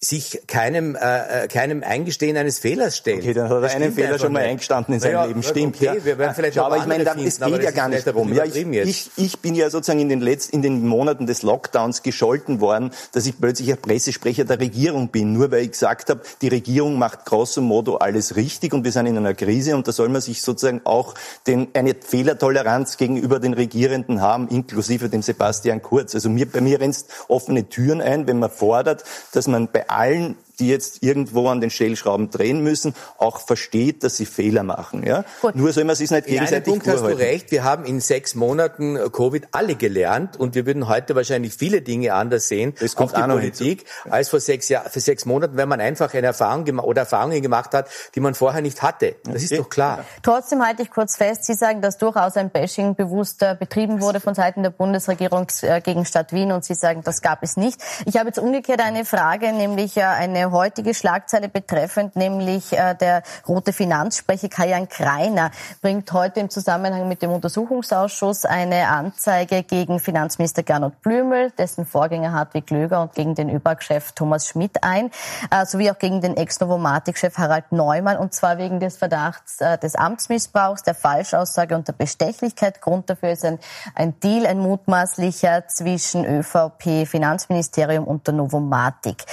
sich 0.03 0.41
keinem, 0.47 0.95
äh, 0.95 1.43
äh, 1.43 1.47
keinem 1.47 1.83
Eingestehen 1.83 2.37
eines 2.37 2.59
Fehlers 2.59 2.97
stellt. 2.97 3.21
Okay, 3.21 3.33
dann 3.33 3.49
hat 3.49 3.63
er 3.63 3.71
einen 3.71 3.93
Fehler 3.93 4.19
schon 4.19 4.33
mal 4.33 4.43
eingestanden 4.43 4.93
in 4.95 4.99
seinem 4.99 5.13
ja, 5.13 5.25
Leben. 5.25 5.43
Stimmt. 5.43 5.75
Okay, 5.77 5.85
ja. 5.85 6.05
wir 6.05 6.17
werden 6.17 6.35
vielleicht 6.35 6.55
ja, 6.55 6.65
aber 6.65 6.77
ich 6.77 6.85
meine, 6.85 7.03
es 7.03 7.39
geht 7.39 7.63
ja 7.63 7.71
gar 7.71 7.87
nicht 7.87 8.05
darum. 8.05 8.33
Ja, 8.33 8.43
ich, 8.45 8.55
ich, 8.55 9.11
ich 9.15 9.39
bin 9.39 9.55
ja 9.55 9.69
sozusagen 9.69 9.99
in 9.99 10.09
den 10.09 10.21
letzten, 10.21 10.57
in 10.57 10.61
den 10.61 10.85
Monaten 10.87 11.25
des 11.25 11.41
Lockdowns 11.41 12.03
gescholten 12.03 12.59
worden, 12.59 12.91
dass 13.13 13.25
ich 13.25 13.39
plötzlich 13.39 13.71
ein 13.71 13.77
Pressesprecher 13.77 14.45
der 14.45 14.59
Regierung 14.59 15.09
bin, 15.09 15.33
nur 15.33 15.51
weil 15.51 15.63
ich 15.63 15.71
gesagt 15.71 16.09
habe, 16.09 16.21
die 16.41 16.47
Regierung 16.49 16.97
macht 16.97 17.25
grosso 17.25 17.61
modo 17.61 17.95
alles 17.95 18.35
richtig 18.35 18.73
und 18.73 18.83
wir 18.83 18.91
sind 18.91 19.05
in 19.05 19.17
einer 19.17 19.33
Krise 19.33 19.75
und 19.75 19.87
da 19.87 19.91
soll 19.91 20.09
man 20.09 20.21
sich 20.21 20.41
sozusagen 20.41 20.81
auch 20.83 21.13
den, 21.47 21.69
eine 21.73 21.95
Fehlertoleranz 21.95 22.97
gegenüber 22.97 23.39
den 23.39 23.53
Regierenden 23.53 24.21
haben, 24.21 24.47
inklusive 24.49 25.09
dem 25.09 25.21
Sebastian 25.21 25.81
Kurz. 25.81 26.15
Also 26.15 26.29
mir, 26.29 26.45
bei 26.45 26.61
mir 26.61 26.79
rennst 26.79 27.09
offene 27.27 27.69
Türen 27.69 28.01
ein, 28.01 28.27
wenn 28.27 28.39
man 28.39 28.49
fordert, 28.49 29.03
dass 29.31 29.47
man 29.47 29.69
bei 29.71 29.89
allen 29.93 30.35
die 30.59 30.69
jetzt 30.69 31.03
irgendwo 31.03 31.47
an 31.47 31.61
den 31.61 31.69
Stellschrauben 31.69 32.29
drehen 32.29 32.61
müssen, 32.61 32.93
auch 33.17 33.39
versteht, 33.39 34.03
dass 34.03 34.17
sie 34.17 34.25
Fehler 34.25 34.63
machen. 34.63 35.05
Ja? 35.05 35.25
Gut. 35.41 35.55
Nur 35.55 35.71
soll 35.73 35.83
man 35.83 35.95
sich 35.95 36.11
nicht 36.11 36.27
gegenseitig 36.27 36.67
In 36.67 36.73
einem 36.73 36.81
Punkt 36.81 36.87
hast 36.87 37.01
du 37.01 37.17
recht. 37.17 37.51
Wir 37.51 37.63
haben 37.63 37.85
in 37.85 37.99
sechs 37.99 38.35
Monaten 38.35 38.97
Covid 39.11 39.47
alle 39.51 39.75
gelernt 39.75 40.39
und 40.39 40.55
wir 40.55 40.65
würden 40.65 40.87
heute 40.87 41.15
wahrscheinlich 41.15 41.53
viele 41.53 41.81
Dinge 41.81 42.13
anders 42.13 42.47
sehen, 42.47 42.73
das 42.79 42.95
kommt 42.95 43.15
auch 43.15 43.25
die 43.25 43.31
Politik, 43.31 43.85
als 44.09 44.29
vor 44.29 44.39
sechs, 44.39 44.69
Jahr, 44.69 44.89
vor 44.89 45.01
sechs 45.01 45.25
Monaten, 45.25 45.57
wenn 45.57 45.69
man 45.69 45.81
einfach 45.81 46.13
eine 46.13 46.27
Erfahrung 46.27 46.67
oder 46.79 47.01
Erfahrungen 47.01 47.41
gemacht 47.41 47.73
hat, 47.73 47.87
die 48.15 48.19
man 48.19 48.33
vorher 48.33 48.61
nicht 48.61 48.81
hatte. 48.81 49.15
Das 49.23 49.35
okay. 49.35 49.43
ist 49.43 49.59
doch 49.59 49.69
klar. 49.69 50.05
Trotzdem 50.21 50.65
halte 50.65 50.83
ich 50.83 50.91
kurz 50.91 51.17
fest, 51.17 51.45
Sie 51.45 51.53
sagen, 51.53 51.81
dass 51.81 51.97
durchaus 51.97 52.37
ein 52.37 52.49
Bashing 52.49 52.95
bewusst 52.95 53.45
betrieben 53.59 54.01
wurde 54.01 54.19
von 54.19 54.35
Seiten 54.35 54.63
der 54.63 54.69
Bundesregierung 54.69 55.47
äh, 55.61 55.81
gegen 55.81 56.05
Stadt 56.05 56.33
Wien 56.33 56.51
und 56.51 56.63
Sie 56.63 56.75
sagen, 56.75 57.01
das 57.03 57.21
gab 57.21 57.43
es 57.43 57.57
nicht. 57.57 57.81
Ich 58.05 58.17
habe 58.17 58.27
jetzt 58.27 58.39
umgekehrt 58.39 58.81
eine 58.81 59.05
Frage, 59.05 59.51
nämlich 59.53 59.97
äh, 59.97 60.01
eine 60.43 60.51
heutige 60.51 60.93
Schlagzeile 60.93 61.47
betreffend, 61.47 62.15
nämlich 62.15 62.73
äh, 62.73 62.95
der 62.95 63.23
rote 63.47 63.71
Finanzsprecher 63.73 64.49
Kajan 64.49 64.89
Kreiner 64.89 65.51
bringt 65.81 66.11
heute 66.11 66.41
im 66.41 66.49
Zusammenhang 66.49 67.07
mit 67.07 67.21
dem 67.21 67.31
Untersuchungsausschuss 67.31 68.45
eine 68.45 68.89
Anzeige 68.89 69.63
gegen 69.63 69.99
Finanzminister 69.99 70.63
Gernot 70.63 71.01
Blümel, 71.01 71.51
dessen 71.51 71.85
Vorgänger 71.85 72.33
Hartwig 72.33 72.69
Löger 72.69 73.01
und 73.01 73.13
gegen 73.13 73.35
den 73.35 73.49
ÖBAG-Chef 73.49 74.11
Thomas 74.11 74.47
Schmidt 74.47 74.83
ein, 74.83 75.11
äh, 75.49 75.65
sowie 75.65 75.89
auch 75.91 75.97
gegen 75.97 76.21
den 76.21 76.35
Ex-Novomatic-Chef 76.35 77.37
Harald 77.37 77.71
Neumann, 77.71 78.17
und 78.17 78.33
zwar 78.33 78.57
wegen 78.57 78.79
des 78.79 78.97
Verdachts 78.97 79.61
äh, 79.61 79.77
des 79.77 79.95
Amtsmissbrauchs, 79.95 80.83
der 80.83 80.95
Falschaussage 80.95 81.75
und 81.75 81.87
der 81.87 81.93
Bestechlichkeit. 81.93 82.81
Grund 82.81 83.09
dafür 83.09 83.29
ist 83.29 83.45
ein, 83.45 83.59
ein 83.95 84.19
Deal, 84.19 84.45
ein 84.45 84.59
mutmaßlicher 84.59 85.67
zwischen 85.67 86.25
ÖVP, 86.25 87.07
Finanzministerium 87.07 88.03
und 88.03 88.27
der 88.27 88.33
Novomatic. 88.33 89.23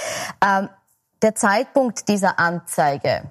Ähm, 0.43 0.69
der 1.21 1.35
Zeitpunkt 1.35 2.07
dieser 2.07 2.39
Anzeige, 2.39 3.23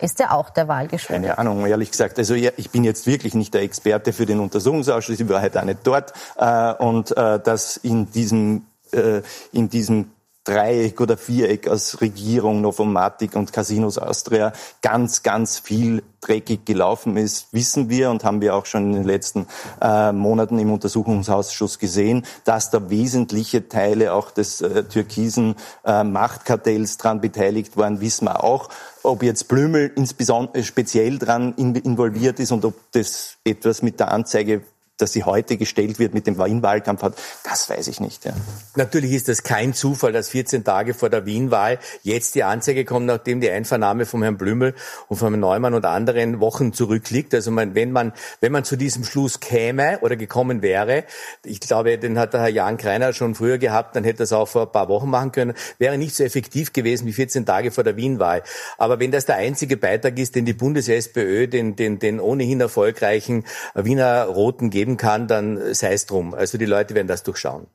ist 0.00 0.18
ja 0.18 0.32
auch 0.32 0.50
der 0.50 0.68
Wahl 0.68 0.88
geschuldet. 0.88 1.26
Keine 1.26 1.38
Ahnung, 1.38 1.66
ehrlich 1.66 1.90
gesagt. 1.90 2.18
Also 2.18 2.34
ich 2.34 2.70
bin 2.70 2.82
jetzt 2.82 3.06
wirklich 3.06 3.34
nicht 3.34 3.54
der 3.54 3.62
Experte 3.62 4.12
für 4.12 4.26
den 4.26 4.40
Untersuchungsausschuss, 4.40 5.20
ich 5.20 5.28
war 5.28 5.40
halt 5.40 5.56
auch 5.56 5.64
nicht 5.64 5.80
dort. 5.84 6.12
Äh, 6.36 6.74
und 6.74 7.16
äh, 7.16 7.38
dass 7.38 7.76
in 7.76 8.10
diesem, 8.10 8.66
äh, 8.92 9.22
in 9.52 9.68
diesem 9.68 10.10
Dreieck 10.44 11.00
oder 11.00 11.16
Viereck 11.16 11.68
aus 11.68 12.00
Regierung, 12.00 12.60
Novomatic 12.60 13.36
und 13.36 13.52
Casinos 13.52 13.98
Austria 13.98 14.52
ganz, 14.80 15.22
ganz 15.22 15.58
viel 15.58 16.02
dreckig 16.20 16.64
gelaufen 16.64 17.16
ist, 17.16 17.52
wissen 17.52 17.88
wir 17.88 18.10
und 18.10 18.24
haben 18.24 18.40
wir 18.40 18.54
auch 18.54 18.66
schon 18.66 18.86
in 18.86 18.92
den 18.94 19.04
letzten 19.04 19.46
äh, 19.80 20.12
Monaten 20.12 20.58
im 20.58 20.72
Untersuchungsausschuss 20.72 21.78
gesehen, 21.78 22.24
dass 22.44 22.70
da 22.70 22.90
wesentliche 22.90 23.68
Teile 23.68 24.14
auch 24.14 24.30
des 24.30 24.60
äh, 24.60 24.84
türkisen 24.84 25.56
äh, 25.84 26.04
Machtkartells 26.04 26.96
dran 26.96 27.20
beteiligt 27.20 27.76
waren, 27.76 28.00
wissen 28.00 28.26
wir 28.26 28.42
auch. 28.42 28.68
Ob 29.04 29.22
jetzt 29.22 29.48
Blümel 29.48 29.92
insbesondere 29.96 30.62
speziell 30.62 31.18
dran 31.18 31.54
involviert 31.56 32.38
ist 32.38 32.52
und 32.52 32.64
ob 32.64 32.74
das 32.92 33.36
etwas 33.44 33.82
mit 33.82 33.98
der 33.98 34.12
Anzeige 34.12 34.62
dass 35.02 35.12
sie 35.12 35.24
heute 35.24 35.56
gestellt 35.56 35.98
wird 35.98 36.14
mit 36.14 36.26
dem 36.26 36.38
Wien-Wahlkampf 36.38 37.02
hat, 37.02 37.14
das 37.44 37.68
weiß 37.68 37.88
ich 37.88 38.00
nicht. 38.00 38.24
Ja. 38.24 38.32
Natürlich 38.76 39.12
ist 39.12 39.28
das 39.28 39.42
kein 39.42 39.74
Zufall, 39.74 40.12
dass 40.12 40.30
14 40.30 40.64
Tage 40.64 40.94
vor 40.94 41.10
der 41.10 41.26
Wien-Wahl 41.26 41.78
jetzt 42.02 42.34
die 42.34 42.44
Anzeige 42.44 42.84
kommt, 42.84 43.06
nachdem 43.06 43.40
die 43.40 43.50
Einvernahme 43.50 44.06
von 44.06 44.22
Herrn 44.22 44.38
Blümel 44.38 44.74
und 45.08 45.16
von 45.16 45.28
Herrn 45.28 45.40
Neumann 45.40 45.74
und 45.74 45.84
anderen 45.84 46.40
Wochen 46.40 46.72
zurückliegt. 46.72 47.34
Also 47.34 47.50
man, 47.50 47.74
wenn 47.74 47.92
man 47.92 48.12
wenn 48.40 48.52
man 48.52 48.64
zu 48.64 48.76
diesem 48.76 49.04
Schluss 49.04 49.40
käme 49.40 49.98
oder 50.00 50.16
gekommen 50.16 50.62
wäre, 50.62 51.04
ich 51.44 51.60
glaube, 51.60 51.98
den 51.98 52.18
hat 52.18 52.32
der 52.32 52.42
Herr 52.42 52.48
Jan 52.48 52.76
Kreiner 52.76 53.12
schon 53.12 53.34
früher 53.34 53.58
gehabt, 53.58 53.96
dann 53.96 54.04
hätte 54.04 54.22
er 54.22 54.24
es 54.24 54.32
auch 54.32 54.48
vor 54.48 54.62
ein 54.62 54.72
paar 54.72 54.88
Wochen 54.88 55.10
machen 55.10 55.32
können, 55.32 55.54
wäre 55.78 55.98
nicht 55.98 56.14
so 56.14 56.24
effektiv 56.24 56.72
gewesen 56.72 57.06
wie 57.06 57.12
14 57.12 57.46
Tage 57.46 57.70
vor 57.70 57.84
der 57.84 57.96
Wien-Wahl. 57.96 58.42
Aber 58.78 59.00
wenn 59.00 59.10
das 59.10 59.26
der 59.26 59.36
einzige 59.36 59.76
Beitrag 59.76 60.18
ist, 60.18 60.34
den 60.34 60.44
die 60.44 60.52
Bundes-SPÖ 60.52 61.48
den, 61.48 61.76
den, 61.76 61.98
den 61.98 62.20
ohnehin 62.20 62.60
erfolgreichen 62.60 63.44
Wiener 63.74 64.24
Roten 64.24 64.70
geben 64.70 64.91
kann, 64.96 65.28
dann 65.28 65.74
sei 65.74 65.92
es 65.92 66.06
drum. 66.06 66.34
Also 66.34 66.58
die 66.58 66.66
Leute 66.66 66.94
werden 66.94 67.08
das 67.08 67.22
durchschauen. 67.22 67.66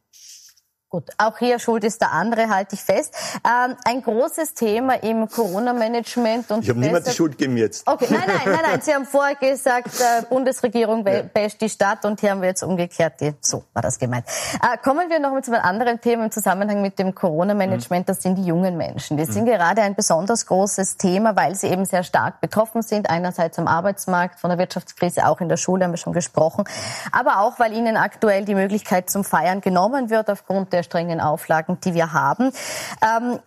Gut, 0.89 1.10
auch 1.17 1.38
hier 1.38 1.60
schuld 1.60 1.84
ist 1.84 2.00
der 2.00 2.13
andere, 2.13 2.47
halte 2.47 2.76
ich 2.76 2.82
fest. 2.82 3.13
Ähm, 3.45 3.76
ein 3.84 4.02
großes 4.02 4.54
Thema 4.54 4.93
im 5.04 5.28
Corona-Management. 5.28 6.50
und 6.50 6.63
Ich 6.63 6.69
habe 6.69 6.80
niemand 6.80 7.06
die 7.06 7.12
Schuld 7.12 7.38
gegeben 7.38 7.58
jetzt. 7.58 7.86
Okay, 7.86 8.08
nein, 8.10 8.21
nein, 8.26 8.39
nein, 8.45 8.60
nein. 8.63 8.82
Sie 8.82 8.93
haben 8.93 9.06
vorher 9.12 9.36
gesagt, 9.36 10.00
äh, 10.00 10.23
Bundesregierung 10.30 11.06
ja. 11.06 11.23
basht 11.23 11.60
die 11.60 11.67
Stadt 11.67 12.06
und 12.06 12.21
hier 12.21 12.32
haben 12.32 12.41
wir 12.41 12.47
jetzt 12.47 12.63
umgekehrt 12.63 13.19
die, 13.19 13.34
so 13.41 13.65
war 13.73 13.82
das 13.82 14.00
gemeint. 14.00 14.28
Äh, 14.63 14.78
kommen 14.78 15.10
wir 15.10 15.19
noch 15.19 15.32
mal 15.32 15.43
zu 15.43 15.52
einem 15.52 15.62
anderen 15.62 16.00
Thema 16.00 16.23
im 16.23 16.32
Zusammenhang 16.32 16.82
mit 16.82 16.97
dem 17.00 17.13
Corona-Management. 17.13 18.04
Mhm. 18.04 18.08
Das 18.08 18.21
sind 18.21 18.36
die 18.38 18.45
jungen 18.45 18.78
Menschen. 18.78 19.17
Die 19.17 19.26
mhm. 19.26 19.32
sind 19.34 19.45
gerade 19.45 19.82
ein 19.82 19.93
besonders 19.93 20.45
großes 20.45 20.95
Thema, 20.95 21.36
weil 21.36 21.54
sie 21.56 21.67
eben 21.67 21.84
sehr 21.84 22.04
stark 22.04 22.39
betroffen 22.39 22.82
sind. 22.82 23.10
Einerseits 23.10 23.60
am 23.60 23.67
Arbeitsmarkt, 23.67 24.39
von 24.39 24.52
der 24.52 24.58
Wirtschaftskrise, 24.58 25.28
auch 25.28 25.41
in 25.41 25.50
der 25.50 25.58
Schule 25.58 25.84
haben 25.84 25.91
wir 25.91 25.97
schon 25.97 26.13
gesprochen. 26.13 26.63
Aber 27.12 27.41
auch, 27.41 27.60
weil 27.60 27.73
ihnen 27.73 27.97
aktuell 27.97 28.45
die 28.45 28.56
Möglichkeit 28.56 29.10
zum 29.10 29.26
Feiern 29.26 29.60
genommen 29.60 30.10
wird 30.10 30.30
aufgrund 30.30 30.71
der 30.71 30.77
der 30.78 30.84
strengen 30.84 31.20
Auflagen, 31.20 31.80
die 31.84 31.94
wir 31.94 32.13
haben. 32.13 32.52
Ähm, 33.02 33.40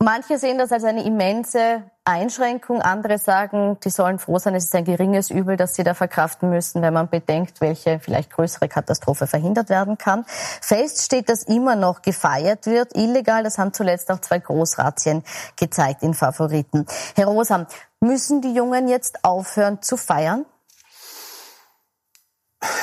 Manche 0.00 0.38
sehen 0.38 0.58
das 0.58 0.70
als 0.70 0.84
eine 0.84 1.04
immense 1.04 1.82
Einschränkung, 2.04 2.80
andere 2.80 3.18
sagen, 3.18 3.78
die 3.82 3.90
sollen 3.90 4.20
froh 4.20 4.38
sein, 4.38 4.54
es 4.54 4.66
ist 4.66 4.74
ein 4.76 4.84
geringes 4.84 5.28
Übel, 5.28 5.56
das 5.56 5.74
sie 5.74 5.82
da 5.82 5.92
verkraften 5.92 6.50
müssen, 6.50 6.82
wenn 6.82 6.94
man 6.94 7.08
bedenkt, 7.08 7.60
welche 7.60 7.98
vielleicht 7.98 8.30
größere 8.30 8.68
Katastrophe 8.68 9.26
verhindert 9.26 9.70
werden 9.70 9.98
kann. 9.98 10.24
Fest 10.28 11.02
steht, 11.02 11.28
dass 11.28 11.42
immer 11.42 11.74
noch 11.74 12.00
gefeiert 12.00 12.66
wird, 12.66 12.96
illegal, 12.96 13.42
das 13.42 13.58
haben 13.58 13.72
zuletzt 13.72 14.08
auch 14.12 14.20
zwei 14.20 14.38
Großrazzien 14.38 15.24
gezeigt 15.56 16.04
in 16.04 16.14
Favoriten. 16.14 16.86
Herr 17.16 17.26
Rosam, 17.26 17.66
müssen 17.98 18.40
die 18.40 18.54
Jungen 18.54 18.86
jetzt 18.86 19.24
aufhören 19.24 19.82
zu 19.82 19.96
feiern? 19.96 20.46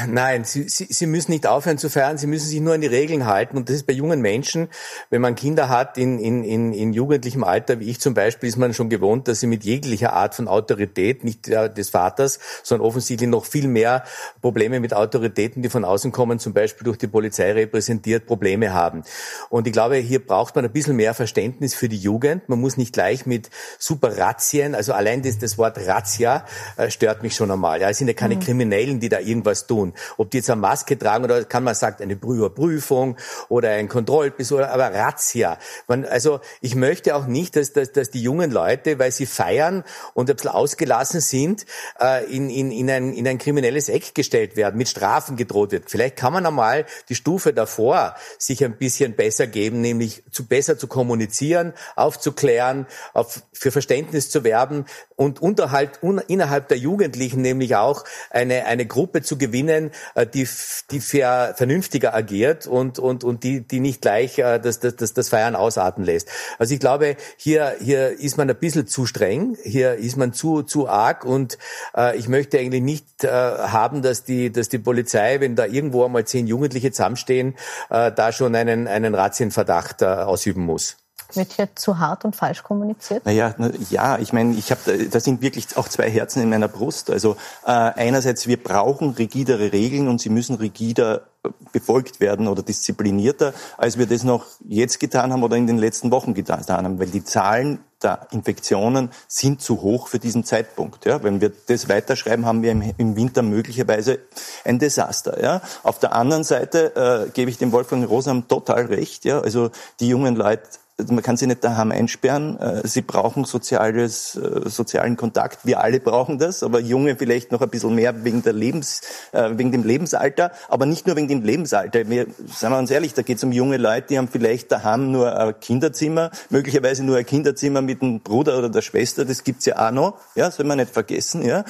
Nein, 0.08 0.46
sie, 0.46 0.70
sie, 0.70 0.88
sie 0.90 1.06
müssen 1.06 1.32
nicht 1.32 1.46
aufhören 1.48 1.78
zu 1.78 1.90
feiern, 1.90 2.18
sie 2.18 2.28
müssen 2.28 2.48
sich 2.48 2.62
nur 2.62 2.76
an 2.76 2.80
die 2.80 2.88
Regeln 2.88 3.26
halten. 3.26 3.58
Und 3.58 3.68
das 3.68 3.76
ist 3.76 3.88
bei 3.88 3.92
jungen 3.92 4.22
Menschen, 4.22 4.70
wenn 5.10 5.22
man 5.22 5.36
Kinder 5.36 5.68
hat 5.68 5.98
in, 5.98 6.18
in, 6.18 6.46
in, 6.46 6.72
in 6.72 6.94
jugendlichem 6.94 7.44
Alter, 7.44 7.82
wie 7.82 7.90
ich 7.90 8.00
zum 8.00 8.14
Beispiel, 8.14 8.48
ist 8.48 8.56
man 8.56 8.74
schon 8.74 8.90
gewohnt, 8.90 9.28
dass 9.28 9.42
sie 9.42 9.48
mit 9.48 9.66
jeglicher 9.66 10.14
Art 10.14 10.34
von 10.34 10.48
Autorität, 10.48 11.26
nicht 11.26 11.48
der, 11.48 11.68
des 11.68 11.90
Vaters, 11.90 12.40
sondern 12.64 12.88
offensichtlich 12.88 13.30
noch 13.30 13.44
viel 13.44 13.68
mehr 13.68 14.06
Probleme 14.42 14.80
mit 14.80 14.94
Autoritäten, 14.94 15.62
die 15.62 15.70
von 15.70 15.84
außen 15.84 16.14
kommen, 16.14 16.40
zum 16.40 16.54
Beispiel 16.54 16.86
durch 16.86 16.98
die 16.98 17.08
Polizei 17.08 17.52
repräsentiert, 17.52 18.28
Probleme 18.28 18.74
haben. 18.74 19.04
Und 19.50 19.68
ich 19.68 19.74
glaube, 19.74 19.98
hier 19.98 20.26
braucht 20.26 20.56
man 20.56 20.64
ein 20.64 20.72
bisschen 20.72 20.96
mehr 20.96 21.14
Verständnis 21.14 21.76
für 21.76 21.90
die 21.90 21.98
Jugend. 21.98 22.48
Man 22.48 22.62
muss 22.62 22.78
nicht 22.78 22.94
gleich 22.94 23.26
mit 23.26 23.50
super 23.78 24.18
Razzien, 24.18 24.74
also 24.74 24.94
allein 24.94 25.22
das, 25.22 25.38
das 25.38 25.58
Wort 25.58 25.78
Razzia 25.86 26.46
äh, 26.78 26.90
stört 26.90 27.24
mich 27.24 27.36
schon 27.36 27.52
einmal. 27.52 27.82
Ja, 27.82 27.90
es 27.90 27.98
sind 27.98 28.08
ja 28.08 28.14
keine 28.14 28.38
mhm. 28.38 28.40
Kriminellen, 28.40 29.02
die 29.02 29.10
da 29.10 29.20
irgendwas 29.20 29.64
tun. 29.67 29.93
Ob 30.17 30.32
die 30.32 30.38
jetzt 30.38 30.49
eine 30.49 30.62
Maske 30.62 30.97
tragen 30.97 31.23
oder 31.23 31.43
kann 31.43 31.63
man 31.63 31.75
sagen, 31.75 32.04
eine 32.04 32.13
Überprüfung 32.13 33.17
oder 33.49 33.71
ein 33.71 33.89
Kontrollbiss 33.89 34.51
oder 34.51 34.71
aber 34.71 34.93
Razzia. 34.93 35.58
Man, 35.88 36.06
also 36.06 36.39
ich 36.62 36.75
möchte 36.75 37.15
auch 37.15 37.25
nicht, 37.25 37.56
dass, 37.56 37.73
dass, 37.73 37.91
dass 37.91 38.10
die 38.10 38.21
jungen 38.21 38.51
Leute, 38.51 38.99
weil 38.99 39.12
sie 39.12 39.25
feiern 39.25 39.84
und 40.13 40.30
ein 40.30 40.36
bisschen 40.36 40.51
ausgelassen 40.51 41.19
sind, 41.19 41.65
äh, 41.99 42.25
in, 42.25 42.49
in, 42.49 42.71
in, 42.71 42.89
ein, 42.89 43.13
in 43.13 43.28
ein 43.28 43.38
kriminelles 43.38 43.89
Eck 43.89 44.15
gestellt 44.15 44.56
werden, 44.56 44.78
mit 44.78 44.89
Strafen 44.89 45.36
gedroht 45.36 45.71
wird. 45.71 45.89
Vielleicht 45.89 46.15
kann 46.15 46.34
man 46.34 46.45
einmal 46.45 46.86
die 47.10 47.15
Stufe 47.15 47.54
davor 47.54 48.15
sich 48.38 48.63
ein 48.63 48.78
bisschen 48.78 49.15
besser 49.15 49.47
geben, 49.47 49.82
nämlich 49.82 50.23
zu 50.32 50.45
besser 50.45 50.78
zu 50.78 50.88
kommunizieren, 50.88 51.73
aufzuklären, 51.95 52.88
auf, 53.13 53.41
für 53.54 53.71
Verständnis 53.71 54.30
zu 54.30 54.43
werben 54.43 54.86
und 55.15 55.41
unterhalb, 55.41 56.01
un, 56.04 56.19
innerhalb 56.19 56.67
der 56.67 56.78
Jugendlichen 56.78 57.41
nämlich 57.41 57.75
auch 57.75 58.04
eine, 58.30 58.65
eine 58.65 58.86
Gruppe 58.86 59.21
zu 59.21 59.38
gewinnen, 59.38 59.55
äh, 59.63 60.26
die, 60.26 60.48
die 60.91 61.00
vernünftiger 61.00 62.13
agiert 62.13 62.68
und, 62.68 63.00
und, 63.00 63.24
und 63.24 63.44
die, 63.44 63.62
die 63.62 63.80
nicht 63.80 64.02
gleich 64.02 64.38
äh, 64.39 64.60
das, 64.60 64.80
das, 64.80 64.96
das, 64.96 65.30
Feiern 65.30 65.56
ausarten 65.56 66.04
lässt. 66.04 66.30
Also 66.60 66.74
ich 66.74 66.80
glaube, 66.80 67.15
hier, 67.38 67.76
hier 67.80 68.12
ist 68.12 68.38
man 68.38 68.50
ein 68.50 68.56
bisschen 68.56 68.88
zu 68.88 69.06
streng, 69.06 69.58
hier 69.63 69.96
ist 69.96 70.18
man 70.18 70.34
zu, 70.34 70.63
zu 70.63 70.88
arg 70.88 71.26
und 71.26 71.58
äh, 71.96 72.18
ich 72.18 72.28
möchte 72.28 72.60
eigentlich 72.60 72.84
nicht 72.84 73.24
äh, 73.24 73.30
haben, 73.30 74.02
dass 74.02 74.24
die, 74.24 74.52
dass 74.52 74.70
die 74.70 74.80
Polizei, 74.80 75.39
wenn 75.39 75.56
da 75.56 75.65
irgendwo 75.65 76.06
einmal 76.06 76.26
zehn 76.26 76.48
Jugendliche 76.48 76.91
zusammenstehen, 76.91 77.56
äh, 77.89 78.12
da 78.12 78.32
schon 78.32 78.56
einen, 78.56 78.88
einen 78.88 79.15
Ratzienverdacht 79.15 80.02
äh, 80.02 80.06
ausüben 80.06 80.63
muss. 80.63 80.98
Wird 81.34 81.54
hier 81.54 81.70
zu 81.76 82.00
hart 82.00 82.26
und 82.26 82.36
falsch 82.36 82.64
kommuniziert? 82.64 83.26
Naja, 83.26 83.56
na, 83.58 83.72
ja, 83.90 84.18
ich 84.20 84.34
meine, 84.34 84.56
ich 84.56 84.72
habe, 84.72 85.08
da 85.08 85.20
sind 85.20 85.42
wirklich 85.42 85.76
auch 85.78 85.88
zwei 85.88 86.10
Herzen 86.10 86.42
in 86.42 86.50
meiner 86.50 86.68
Brust. 86.68 87.10
Also 87.10 87.36
äh, 87.66 87.72
einerseits, 87.72 88.48
wir 88.48 88.62
brauchen 88.62 89.12
rigidere 89.12 89.72
Regeln 89.72 90.08
und 90.08 90.22
sie 90.22 90.30
müssen 90.30 90.56
rigider 90.56 91.22
äh, 91.44 91.50
befolgt 91.72 92.20
werden 92.20 92.48
oder 92.48 92.64
disziplinierter, 92.64 93.54
als 93.78 93.98
wir 93.98 94.06
das 94.06 94.24
noch 94.24 94.46
jetzt 94.68 95.00
getan 95.00 95.34
haben 95.34 95.44
oder 95.44 95.58
in 95.58 95.68
den 95.68 95.78
letzten 95.78 96.12
Wochen 96.12 96.34
getan 96.34 96.64
haben, 96.68 97.00
weil 97.00 97.08
die 97.08 97.24
Zahlen 97.24 97.80
der 98.06 98.28
Infektionen 98.32 99.10
sind 99.28 99.62
zu 99.62 99.82
hoch 99.82 100.08
für 100.08 100.20
diesen 100.20 100.44
Zeitpunkt. 100.44 101.06
Ja, 101.06 101.24
wenn 101.24 101.42
wir 101.42 101.52
das 101.68 101.90
weiterschreiben, 101.90 102.46
haben 102.46 102.62
wir 102.62 102.72
im, 102.72 103.16
Winter 103.16 103.42
möglicherweise 103.42 104.20
ein 104.64 104.80
Desaster. 104.80 105.42
Ja. 105.42 105.62
Auf 105.84 106.00
der 106.00 106.14
anderen 106.14 106.44
Seite 106.44 106.96
äh, 106.96 107.30
gebe 107.32 107.50
ich 107.50 107.58
dem 107.58 107.72
Wolfgang 107.72 108.08
Rosam 108.08 108.48
total 108.48 108.86
recht. 108.86 109.26
Ja, 109.26 109.40
also 109.40 109.72
die 110.00 110.08
jungen 110.08 110.36
Leute 110.36 110.64
man 110.97 111.21
kann 111.21 111.36
sie 111.36 111.45
nicht 111.45 111.63
daheim 111.63 111.91
einsperren. 111.91 112.58
Äh, 112.60 112.88
sie 112.88 113.01
brauchen 113.01 113.43
soziales, 113.43 114.36
äh, 114.36 114.69
sozialen 114.69 115.17
Kontakt. 115.17 115.65
Wir 115.65 115.81
alle 115.81 115.99
brauchen 115.99 116.39
das, 116.39 116.63
aber 116.63 116.79
Junge 116.79 117.17
vielleicht 117.17 117.51
noch 117.51 117.62
ein 117.62 117.69
bisschen 117.69 117.95
mehr 117.95 118.23
wegen 118.23 118.43
der 118.43 118.53
Lebens, 118.53 119.01
äh, 119.34 119.49
wegen 119.55 119.73
dem 119.73 119.84
Lebensalter, 119.84 120.51
aber 120.69 120.86
nicht 120.86 121.05
nur 121.05 121.17
wegen 121.17 121.27
dem 121.27 121.43
Lebensalter. 121.43 122.10
Wir, 122.10 122.27
sagen 122.47 122.73
wir 122.73 122.79
uns 122.79 122.91
ehrlich, 122.91 123.13
da 123.13 123.23
geht 123.23 123.38
es 123.38 123.43
um 123.43 123.51
junge 123.51 123.75
Leute, 123.75 124.08
die 124.10 124.17
haben 124.17 124.29
vielleicht 124.29 124.71
daheim 124.71 125.12
nur 125.12 125.38
ein 125.38 125.60
Kinderzimmer, 125.60 126.31
möglicherweise 126.49 127.03
nur 127.03 127.17
ein 127.17 127.25
Kinderzimmer 127.25 127.81
mit 127.81 128.01
einem 128.01 128.21
Bruder 128.21 128.58
oder 128.58 128.69
der 128.69 128.81
Schwester. 128.81 129.25
Das 129.25 129.43
gibt's 129.43 129.65
ja 129.65 129.88
auch 129.88 129.91
noch. 129.91 130.17
Ja, 130.36 130.49
soll 130.49 130.65
man 130.65 130.77
nicht 130.77 130.91
vergessen. 130.91 131.45
Ja, 131.45 131.65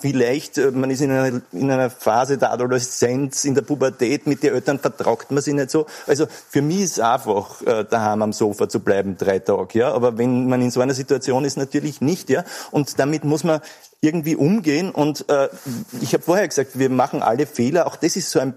vielleicht 0.00 0.56
man 0.72 0.90
ist 0.90 1.00
in 1.00 1.10
einer, 1.10 1.40
in 1.52 1.70
einer 1.70 1.90
Phase 1.90 2.38
der 2.38 2.52
Adoleszenz, 2.52 3.44
in 3.44 3.54
der 3.54 3.62
Pubertät, 3.62 4.26
mit 4.26 4.42
den 4.42 4.54
Eltern 4.54 4.78
vertragt 4.78 5.30
man 5.30 5.42
sich 5.42 5.54
nicht 5.54 5.70
so. 5.70 5.86
Also 6.06 6.26
für 6.48 6.62
mich 6.62 6.80
ist 6.80 7.00
einfach 7.00 7.62
daheim 7.90 8.22
am 8.22 8.32
Sofa 8.32 8.53
Sofa 8.54 8.68
zu 8.68 8.80
bleiben, 8.80 9.16
drei 9.16 9.40
Tage, 9.40 9.78
ja. 9.78 9.92
Aber 9.92 10.16
wenn 10.16 10.48
man 10.48 10.62
in 10.62 10.70
so 10.70 10.80
einer 10.80 10.94
Situation 10.94 11.44
ist, 11.44 11.56
natürlich 11.56 12.00
nicht, 12.00 12.30
ja. 12.30 12.44
Und 12.70 12.98
damit 12.98 13.24
muss 13.24 13.44
man 13.44 13.60
irgendwie 14.00 14.36
umgehen. 14.36 14.90
Und 14.90 15.28
äh, 15.28 15.48
ich 16.00 16.14
habe 16.14 16.22
vorher 16.22 16.46
gesagt, 16.46 16.78
wir 16.78 16.90
machen 16.90 17.22
alle 17.22 17.46
Fehler. 17.46 17.86
Auch 17.86 17.96
das 17.96 18.16
ist 18.16 18.30
so 18.30 18.38
ein 18.38 18.54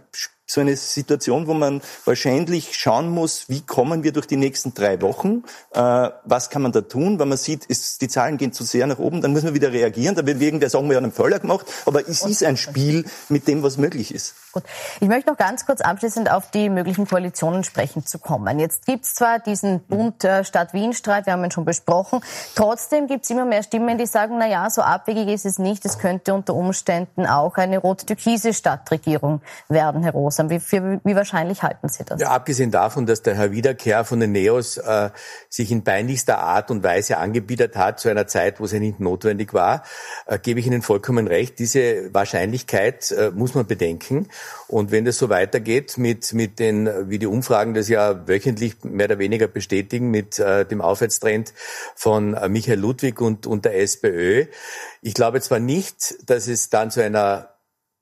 so 0.50 0.62
eine 0.62 0.78
Situation, 0.78 1.46
wo 1.46 1.54
man 1.54 1.82
wahrscheinlich 2.06 2.74
schauen 2.78 3.10
muss, 3.10 3.50
wie 3.50 3.62
kommen 3.62 4.04
wir 4.04 4.14
durch 4.14 4.28
die 4.28 4.38
nächsten 4.38 4.74
drei 4.74 5.02
Wochen, 5.02 5.44
äh, 5.74 6.10
was 6.24 6.50
kann 6.50 6.62
man 6.62 6.72
da 6.72 6.82
tun, 6.82 7.20
wenn 7.20 7.28
man 7.28 7.38
sieht, 7.38 7.66
ist, 7.66 8.02
die 8.02 8.08
Zahlen 8.08 8.38
gehen 8.38 8.54
zu 8.54 8.64
sehr 8.64 8.88
nach 8.88 8.98
oben, 8.98 9.22
dann 9.22 9.34
muss 9.34 9.44
man 9.44 9.54
wieder 9.54 9.74
reagieren, 9.74 10.16
da 10.16 10.26
wird 10.26 10.42
irgendwer 10.42 10.70
sagen, 10.70 10.90
wir 10.90 10.96
haben 10.96 11.04
einen 11.04 11.12
Fehler 11.12 11.40
gemacht, 11.40 11.66
aber 11.86 12.08
es 12.08 12.26
ist 12.26 12.44
ein 12.44 12.56
Spiel 12.56 13.06
mit 13.28 13.48
dem, 13.48 13.62
was 13.62 13.78
möglich 13.78 14.14
ist. 14.14 14.36
Gut. 14.54 14.64
Ich 15.02 15.08
möchte 15.10 15.30
noch 15.30 15.38
ganz 15.38 15.66
kurz 15.66 15.82
abschließend 15.82 16.32
auf 16.32 16.50
die 16.50 16.70
möglichen 16.70 17.06
Koalitionen 17.06 17.66
sprechen 17.66 18.06
zu 18.06 18.18
kommen. 18.18 18.58
Jetzt 18.60 18.86
gibt 18.86 19.04
es 19.04 19.16
zwar 19.16 19.40
diesen 19.40 19.82
Bund 19.82 20.24
äh, 20.24 20.46
Stadt-Wien-Streit, 20.46 21.26
wir 21.26 21.34
haben 21.34 21.44
ihn 21.44 21.52
schon 21.52 21.66
besprochen, 21.66 22.22
trotzdem 22.56 23.08
gibt 23.08 23.26
es 23.26 23.30
immer 23.30 23.44
mehr 23.44 23.64
Stimmen, 23.64 23.98
die 23.98 24.06
sagen, 24.06 24.38
na 24.40 24.48
ja, 24.48 24.70
so 24.70 24.82
abwegig 24.82 25.28
ist 25.28 25.46
es 25.46 25.60
nicht, 25.60 25.84
es 25.84 26.00
könnte 26.00 26.34
unter 26.34 26.54
Umständen 26.54 27.26
auch 27.26 27.56
eine 27.58 27.80
rot-türkise 27.80 28.54
Stadtregierung 28.54 29.42
werden, 29.68 30.04
Herr 30.04 30.14
Rosa 30.14 30.37
haben. 30.40 30.50
Wie, 30.50 30.60
für, 30.60 31.00
wie 31.04 31.16
wahrscheinlich 31.16 31.64
halten 31.64 31.90
Sie 31.90 32.04
das? 32.04 32.20
Ja, 32.22 32.30
abgesehen 32.30 32.72
davon, 32.72 33.06
dass 33.06 33.22
der 33.22 33.36
Herr 33.36 33.52
Wiederkehr 33.52 34.06
von 34.06 34.20
den 34.20 34.32
Neos 34.32 34.78
äh, 34.78 35.10
sich 35.50 35.72
in 35.72 35.84
peinlichster 35.84 36.40
Art 36.40 36.72
und 36.72 36.84
Weise 36.84 37.18
angebietet 37.18 37.76
hat 37.76 38.00
zu 38.00 38.10
einer 38.10 38.28
Zeit, 38.28 38.60
wo 38.60 38.66
es 38.66 38.72
ja 38.72 38.80
nicht 38.80 39.00
notwendig 39.00 39.54
war, 39.54 39.84
äh, 40.26 40.40
gebe 40.40 40.60
ich 40.60 40.68
Ihnen 40.68 40.82
vollkommen 40.82 41.28
recht. 41.28 41.60
Diese 41.60 42.14
Wahrscheinlichkeit 42.14 43.12
äh, 43.12 43.32
muss 43.34 43.56
man 43.56 43.66
bedenken. 43.66 44.30
Und 44.68 44.92
wenn 44.92 45.06
das 45.06 45.18
so 45.18 45.30
weitergeht 45.30 45.98
mit, 45.98 46.34
mit 46.34 46.60
den, 46.60 47.10
wie 47.10 47.20
die 47.20 47.28
Umfragen 47.28 47.74
das 47.74 47.88
ja 47.88 48.28
wöchentlich 48.28 48.84
mehr 48.84 49.06
oder 49.06 49.20
weniger 49.20 49.48
bestätigen, 49.48 50.12
mit 50.12 50.40
äh, 50.40 50.66
dem 50.66 50.82
Aufwärtstrend 50.82 51.54
von 51.96 52.34
äh, 52.34 52.50
Michael 52.50 52.80
Ludwig 52.80 53.22
und, 53.22 53.48
und 53.48 53.66
der 53.66 53.80
SPÖ, 53.80 54.46
ich 55.02 55.14
glaube 55.14 55.42
zwar 55.42 55.60
nicht, 55.60 56.30
dass 56.30 56.48
es 56.48 56.70
dann 56.70 56.92
zu 56.92 57.04
einer 57.04 57.57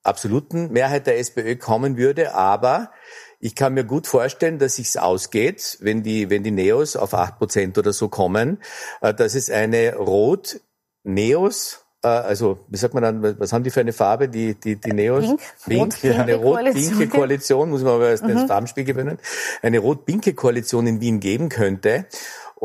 absoluten 0.06 0.72
Mehrheit 0.72 1.08
der 1.08 1.20
SPÖ 1.20 1.56
kommen 1.56 1.98
würde, 1.98 2.34
aber 2.36 2.92
ich 3.40 3.56
kann 3.56 3.74
mir 3.74 3.84
gut 3.84 4.08
vorstellen, 4.08 4.60
dass 4.60 4.76
sich's 4.76 4.98
ausgeht, 4.98 5.78
wenn 5.82 6.04
die, 6.04 6.30
wenn 6.30 6.44
die 6.44 6.52
Neos 6.52 6.96
auf 6.96 7.14
acht 7.14 7.38
Prozent 7.38 7.78
oder 7.78 7.94
so 7.94 8.08
kommen, 8.10 8.60
äh, 9.02 9.14
dass 9.14 9.36
es 9.36 9.50
eine 9.50 9.96
Rot-Neos 9.96 11.86
äh, 12.06 12.08
also 12.08 12.60
wie 12.70 12.78
sagt 12.78 12.94
man 12.94 13.04
dann, 13.04 13.40
was 13.40 13.52
haben 13.52 13.64
die 13.64 13.72
für 13.72 13.82
eine 13.82 13.94
Farbe, 13.94 14.30
die, 14.30 14.54
die, 14.56 14.76
die 14.76 14.94
Neos? 14.94 15.26
Pink, 15.66 16.00
Pink 16.00 16.14
Rot 16.14 16.20
eine 16.20 16.36
rot-pinke 16.36 17.08
Koalition, 17.08 17.72
muss 17.72 17.82
man 17.82 17.94
aber 17.94 18.10
erst 18.10 18.24
mhm. 18.24 18.34
das 18.36 18.46
Farbenspiel 18.46 18.84
gewöhnen, 18.84 19.18
eine 19.62 19.80
rot-pinke 19.80 20.34
Koalition 20.34 20.88
in 20.88 21.02
Wien 21.02 21.20
geben 21.20 21.50
könnte. 21.50 22.06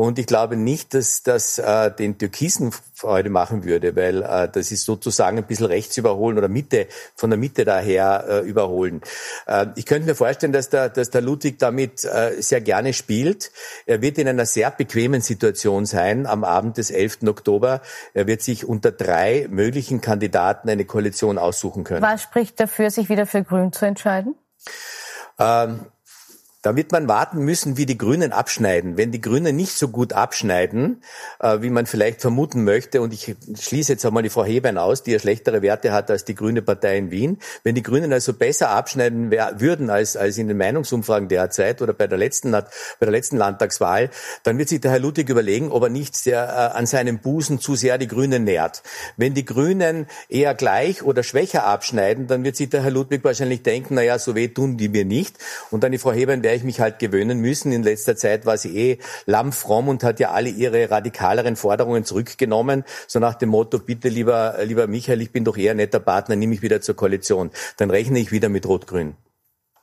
Und 0.01 0.19
ich 0.19 0.25
glaube 0.25 0.57
nicht, 0.57 0.95
dass 0.95 1.25
das 1.25 1.59
äh, 1.59 1.91
den 1.91 2.17
Türkisen 2.17 2.73
Freude 2.95 3.29
machen 3.29 3.65
würde, 3.65 3.95
weil 3.97 4.23
äh, 4.23 4.49
das 4.49 4.73
ist 4.73 4.87
sozusagen 4.87 5.37
ein 5.37 5.45
bisschen 5.45 5.67
rechts 5.67 5.99
überholen 5.99 6.39
oder 6.39 6.49
Mitte, 6.49 6.87
von 7.15 7.29
der 7.29 7.39
Mitte 7.39 7.67
daher 7.67 8.25
äh, 8.27 8.39
überholen. 8.49 9.03
Äh, 9.47 9.67
ich 9.77 9.85
könnte 9.85 10.09
mir 10.09 10.15
vorstellen, 10.15 10.55
dass 10.55 10.71
der, 10.71 10.89
dass 10.89 11.11
der 11.11 11.21
Ludwig 11.21 11.59
damit 11.59 12.07
äh, 12.07 12.41
sehr 12.41 12.63
gerne 12.63 12.95
spielt. 12.95 13.53
Er 13.85 14.01
wird 14.01 14.17
in 14.17 14.27
einer 14.27 14.47
sehr 14.47 14.71
bequemen 14.71 15.21
Situation 15.21 15.85
sein 15.85 16.27
am 16.27 16.45
Abend 16.45 16.79
des 16.79 16.91
11. 16.91 17.25
Oktober. 17.27 17.83
Er 18.15 18.27
wird 18.27 18.41
sich 18.41 18.67
unter 18.67 18.93
drei 18.93 19.49
möglichen 19.51 20.01
Kandidaten 20.01 20.71
eine 20.71 20.87
Koalition 20.87 21.37
aussuchen 21.37 21.85
können. 21.85 22.01
Was 22.01 22.23
spricht 22.23 22.59
dafür, 22.59 22.91
sich 22.91 23.11
wieder 23.11 23.27
für 23.27 23.45
Grün 23.45 23.71
zu 23.71 23.85
entscheiden? 23.85 24.35
Ähm, 25.39 25.81
da 26.63 26.77
wird 26.77 26.93
man 26.93 27.09
warten 27.09 27.39
müssen, 27.39 27.79
wie 27.79 27.87
die 27.87 27.97
Grünen 27.97 28.33
abschneiden. 28.33 28.99
Wenn 28.99 29.13
die 29.13 29.21
Grünen 29.21 29.57
nicht 29.57 29.73
so 29.73 29.89
gut 29.89 30.13
abschneiden, 30.13 31.03
äh, 31.41 31.63
wie 31.63 31.71
man 31.71 31.87
vielleicht 31.87 32.21
vermuten 32.21 32.65
möchte, 32.65 33.01
und 33.01 33.15
ich 33.15 33.35
schließe 33.59 33.93
jetzt 33.93 34.05
einmal 34.05 34.23
die 34.23 34.29
Frau 34.29 34.45
Hebein 34.45 34.77
aus, 34.77 35.03
die 35.03 35.13
ja 35.13 35.19
schlechtere 35.19 35.63
Werte 35.63 35.93
hat 35.93 36.11
als 36.11 36.27
die 36.27 36.35
Grüne 36.35 36.61
Partei 36.61 36.99
in 36.99 37.11
Wien. 37.11 37.39
Wenn 37.65 37.75
die 37.75 37.83
Grünen 37.83 38.13
also 38.13 38.35
besser 38.35 38.71
abschneiden 38.71 39.31
würden 39.31 39.89
als, 39.89 40.19
als 40.19 40.37
in 40.37 40.49
den 40.49 40.59
Meinungsumfragen 40.59 41.29
derzeit 41.29 41.81
oder 41.81 41.95
bei 41.95 42.07
der 42.07 42.19
letzten, 42.19 42.51
bei 42.51 42.67
der 43.01 43.11
letzten 43.11 43.39
Landtagswahl, 43.39 44.11
dann 44.43 44.59
wird 44.59 44.69
sich 44.69 44.83
der 44.83 44.91
Herr 44.91 45.01
Ludwig 45.01 45.31
überlegen, 45.31 45.73
ob 45.73 45.85
er 45.85 45.89
nicht 45.89 46.15
sehr, 46.15 46.45
äh, 46.45 46.77
an 46.77 46.85
seinem 46.85 47.21
Busen 47.21 47.59
zu 47.59 47.75
sehr 47.75 47.97
die 47.97 48.09
Grünen 48.09 48.45
nährt. 48.45 48.83
Wenn 49.17 49.33
die 49.33 49.47
Grünen 49.47 50.07
eher 50.29 50.55
gleich 50.55 51.03
oder 51.03 51.23
schwächer 51.23 51.65
abschneiden, 51.65 52.27
dann 52.27 52.45
wird 52.45 52.57
sich 52.57 52.69
der 52.69 52.83
Herr 52.83 52.91
Ludwig 52.91 53.25
wahrscheinlich 53.25 53.63
denken, 53.63 53.95
na 53.95 54.03
ja, 54.03 54.19
so 54.19 54.35
weh 54.35 54.49
tun 54.49 54.77
die 54.77 54.91
mir 54.91 55.07
nicht. 55.07 55.39
Und 55.71 55.83
dann 55.85 55.93
die 55.93 55.99
Frau 55.99 56.13
Hebein 56.13 56.43
werde 56.51 56.59
ich 56.59 56.65
mich 56.65 56.81
halt 56.81 56.99
gewöhnen 56.99 57.39
müssen. 57.39 57.71
In 57.71 57.85
letzter 57.85 58.17
Zeit 58.17 58.45
war 58.45 58.59
sie 58.59 58.77
eh 58.77 58.99
lammfromm 59.27 59.87
und 59.87 60.03
hat 60.03 60.19
ja 60.19 60.33
alle 60.33 60.49
ihre 60.49 60.91
radikaleren 60.91 61.55
Forderungen 61.55 62.05
zurückgenommen. 62.05 62.83
So 63.07 63.21
nach 63.21 63.35
dem 63.35 63.51
Motto, 63.51 63.79
bitte 63.79 64.09
lieber, 64.09 64.57
lieber 64.65 64.89
Michael, 64.89 65.21
ich 65.21 65.31
bin 65.31 65.45
doch 65.45 65.57
eher 65.57 65.75
netter 65.75 66.01
Partner, 66.01 66.35
nimm 66.35 66.51
mich 66.51 66.61
wieder 66.61 66.81
zur 66.81 66.97
Koalition. 66.97 67.51
Dann 67.77 67.91
rechne 67.91 68.19
ich 68.19 68.33
wieder 68.33 68.49
mit 68.49 68.67
Rot-Grün. 68.67 69.15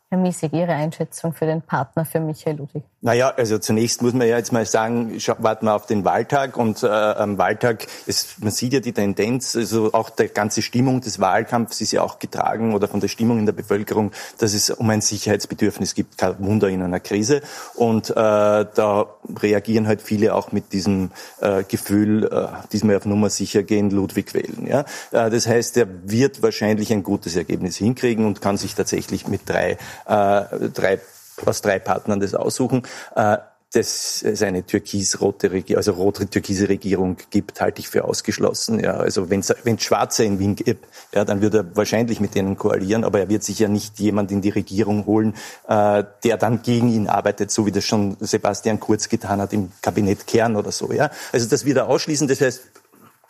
Herr 0.10 0.20
Miesig, 0.20 0.52
Ihre 0.52 0.74
Einschätzung 0.74 1.34
für 1.34 1.46
den 1.46 1.62
Partner 1.62 2.04
für 2.04 2.20
Michael 2.20 2.58
Ludwig? 2.58 2.84
Naja, 3.02 3.32
also 3.38 3.60
zunächst 3.60 4.02
muss 4.02 4.14
man 4.14 4.28
ja 4.28 4.38
jetzt 4.38 4.52
mal 4.52 4.66
sagen, 4.66 5.16
warten 5.38 5.66
wir 5.66 5.76
auf 5.76 5.86
den 5.86 6.04
Wahltag 6.04 6.58
und 6.58 6.82
äh, 6.82 6.88
am 6.88 7.38
Wahltag, 7.38 7.86
ist, 8.08 8.42
man 8.42 8.52
sieht 8.52 8.74
ja 8.74 8.80
die 8.80 8.92
Tendenz, 8.92 9.56
also 9.56 9.94
auch 9.94 10.10
der 10.10 10.30
ganze 10.30 10.64
Stimmung 10.64 11.02
des 11.02 11.20
Wahlkampfs 11.20 11.80
ist 11.82 11.92
ja 11.92 12.02
auch 12.02 12.18
getragen 12.18 12.74
oder 12.74 12.88
von 12.88 13.00
der 13.00 13.08
Stimmung 13.08 13.38
in 13.38 13.46
der 13.46 13.54
Bevölkerung, 13.54 14.12
dass 14.40 14.54
es 14.54 14.72
um 14.72 14.90
ein 14.90 15.02
Sicherheitsbedürfnis 15.02 15.94
gibt, 15.94 16.18
kein 16.18 16.40
Wunder 16.40 16.70
in 16.70 16.82
einer 16.82 17.00
Krise. 17.00 17.42
Und 17.76 18.10
äh, 18.10 18.14
da 18.16 19.06
reagieren 19.42 19.88
halt 19.88 20.02
viele 20.02 20.34
auch 20.34 20.52
mit 20.52 20.74
diesem 20.74 21.12
äh, 21.40 21.64
Gefühl, 21.64 22.26
äh, 22.26 22.48
diesmal 22.72 22.98
auf 22.98 23.06
Nummer 23.06 23.30
sicher 23.30 23.62
gehen, 23.62 23.92
Ludwig 23.92 24.34
wählen. 24.34 24.66
Ja? 24.68 24.86
Äh, 25.12 25.30
das 25.30 25.46
heißt, 25.46 25.78
er 25.78 25.88
wird 26.04 26.42
wahrscheinlich 26.42 26.92
ein 26.92 27.04
gutes 27.04 27.36
Ergebnis 27.36 27.78
hinkriegen 27.78 28.26
und 28.26 28.42
kann 28.42 28.58
sich 28.58 28.74
tatsächlich 28.74 29.28
mit 29.28 29.42
drei 29.48 29.78
äh, 30.06 30.70
drei, 30.74 31.00
aus 31.46 31.62
drei 31.62 31.80
Partnern 31.80 32.20
das 32.20 32.34
aussuchen. 32.34 32.84
Äh, 33.16 33.38
dass 33.74 34.24
es 34.24 34.42
eine 34.44 34.66
türkis-rote 34.66 35.52
Regierung, 35.52 35.78
also 35.78 35.92
rot-türkise 35.92 36.70
Regierung 36.70 37.18
gibt, 37.30 37.60
halte 37.60 37.82
ich 37.82 37.90
für 37.90 38.06
ausgeschlossen. 38.06 38.80
Ja, 38.80 38.94
also 38.96 39.30
wenn 39.30 39.42
es 39.42 39.84
Schwarze 39.84 40.24
in 40.24 40.40
Wien 40.40 40.56
gibt, 40.56 40.86
ja, 41.14 41.26
dann 41.26 41.42
wird 41.42 41.54
er 41.54 41.76
wahrscheinlich 41.76 42.22
mit 42.22 42.34
denen 42.34 42.58
koalieren, 42.58 43.04
aber 43.04 43.20
er 43.20 43.30
wird 43.30 43.44
sich 43.44 43.60
ja 43.60 43.68
nicht 43.68 44.00
jemand 44.00 44.32
in 44.32 44.42
die 44.42 44.50
Regierung 44.50 45.06
holen, 45.06 45.36
äh, 45.68 46.04
der 46.24 46.38
dann 46.38 46.62
gegen 46.62 46.88
ihn 46.90 47.08
arbeitet, 47.08 47.52
so 47.52 47.66
wie 47.66 47.72
das 47.72 47.84
schon 47.84 48.16
Sebastian 48.22 48.80
Kurz 48.80 49.10
getan 49.10 49.42
hat 49.42 49.52
im 49.52 49.72
Kabinett 49.82 50.28
Kern 50.28 50.56
oder 50.56 50.72
so. 50.72 50.94
Ja, 50.94 51.12
also 51.34 51.50
das 51.50 51.66
wird 51.66 51.78
er 51.78 51.88
ausschließen. 51.88 52.28
Das 52.30 52.40
heißt, 52.40 52.64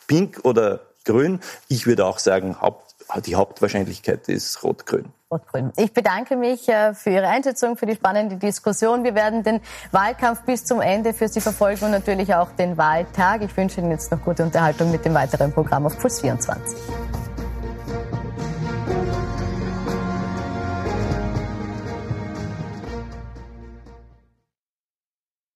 Pink 0.06 0.41
oder 0.43 0.82
Grün. 1.04 1.39
Ich 1.67 1.88
würde 1.88 2.06
auch 2.06 2.20
sagen, 2.20 2.62
Haupt, 2.62 2.96
die 3.26 3.36
Hauptwahrscheinlichkeit 3.36 4.30
ist 4.30 4.63
Rot-Grün. 4.63 5.13
Rot-Grün. 5.29 5.73
Ich 5.75 5.93
bedanke 5.93 6.37
mich 6.37 6.69
äh, 6.69 6.93
für 6.93 7.09
Ihre 7.09 7.27
Einschätzung, 7.27 7.75
für 7.75 7.85
die 7.85 7.95
spannende 7.95 8.37
Diskussion. 8.37 9.03
Wir 9.03 9.13
werden 9.13 9.43
den 9.43 9.59
Wahlkampf 9.91 10.43
bis 10.43 10.63
zum 10.63 10.79
Ende 10.79 11.13
für 11.13 11.27
Sie 11.27 11.41
verfolgen 11.41 11.85
und 11.85 11.91
natürlich 11.91 12.33
auch 12.33 12.51
den 12.51 12.77
Wahltag. 12.77 13.41
Ich 13.41 13.55
wünsche 13.57 13.81
Ihnen 13.81 13.91
jetzt 13.91 14.09
noch 14.11 14.21
gute 14.21 14.43
Unterhaltung 14.43 14.89
mit 14.89 15.03
dem 15.03 15.13
weiteren 15.13 15.51
Programm 15.51 15.85
auf 15.85 15.99
Puls 15.99 16.21
24. 16.21 16.77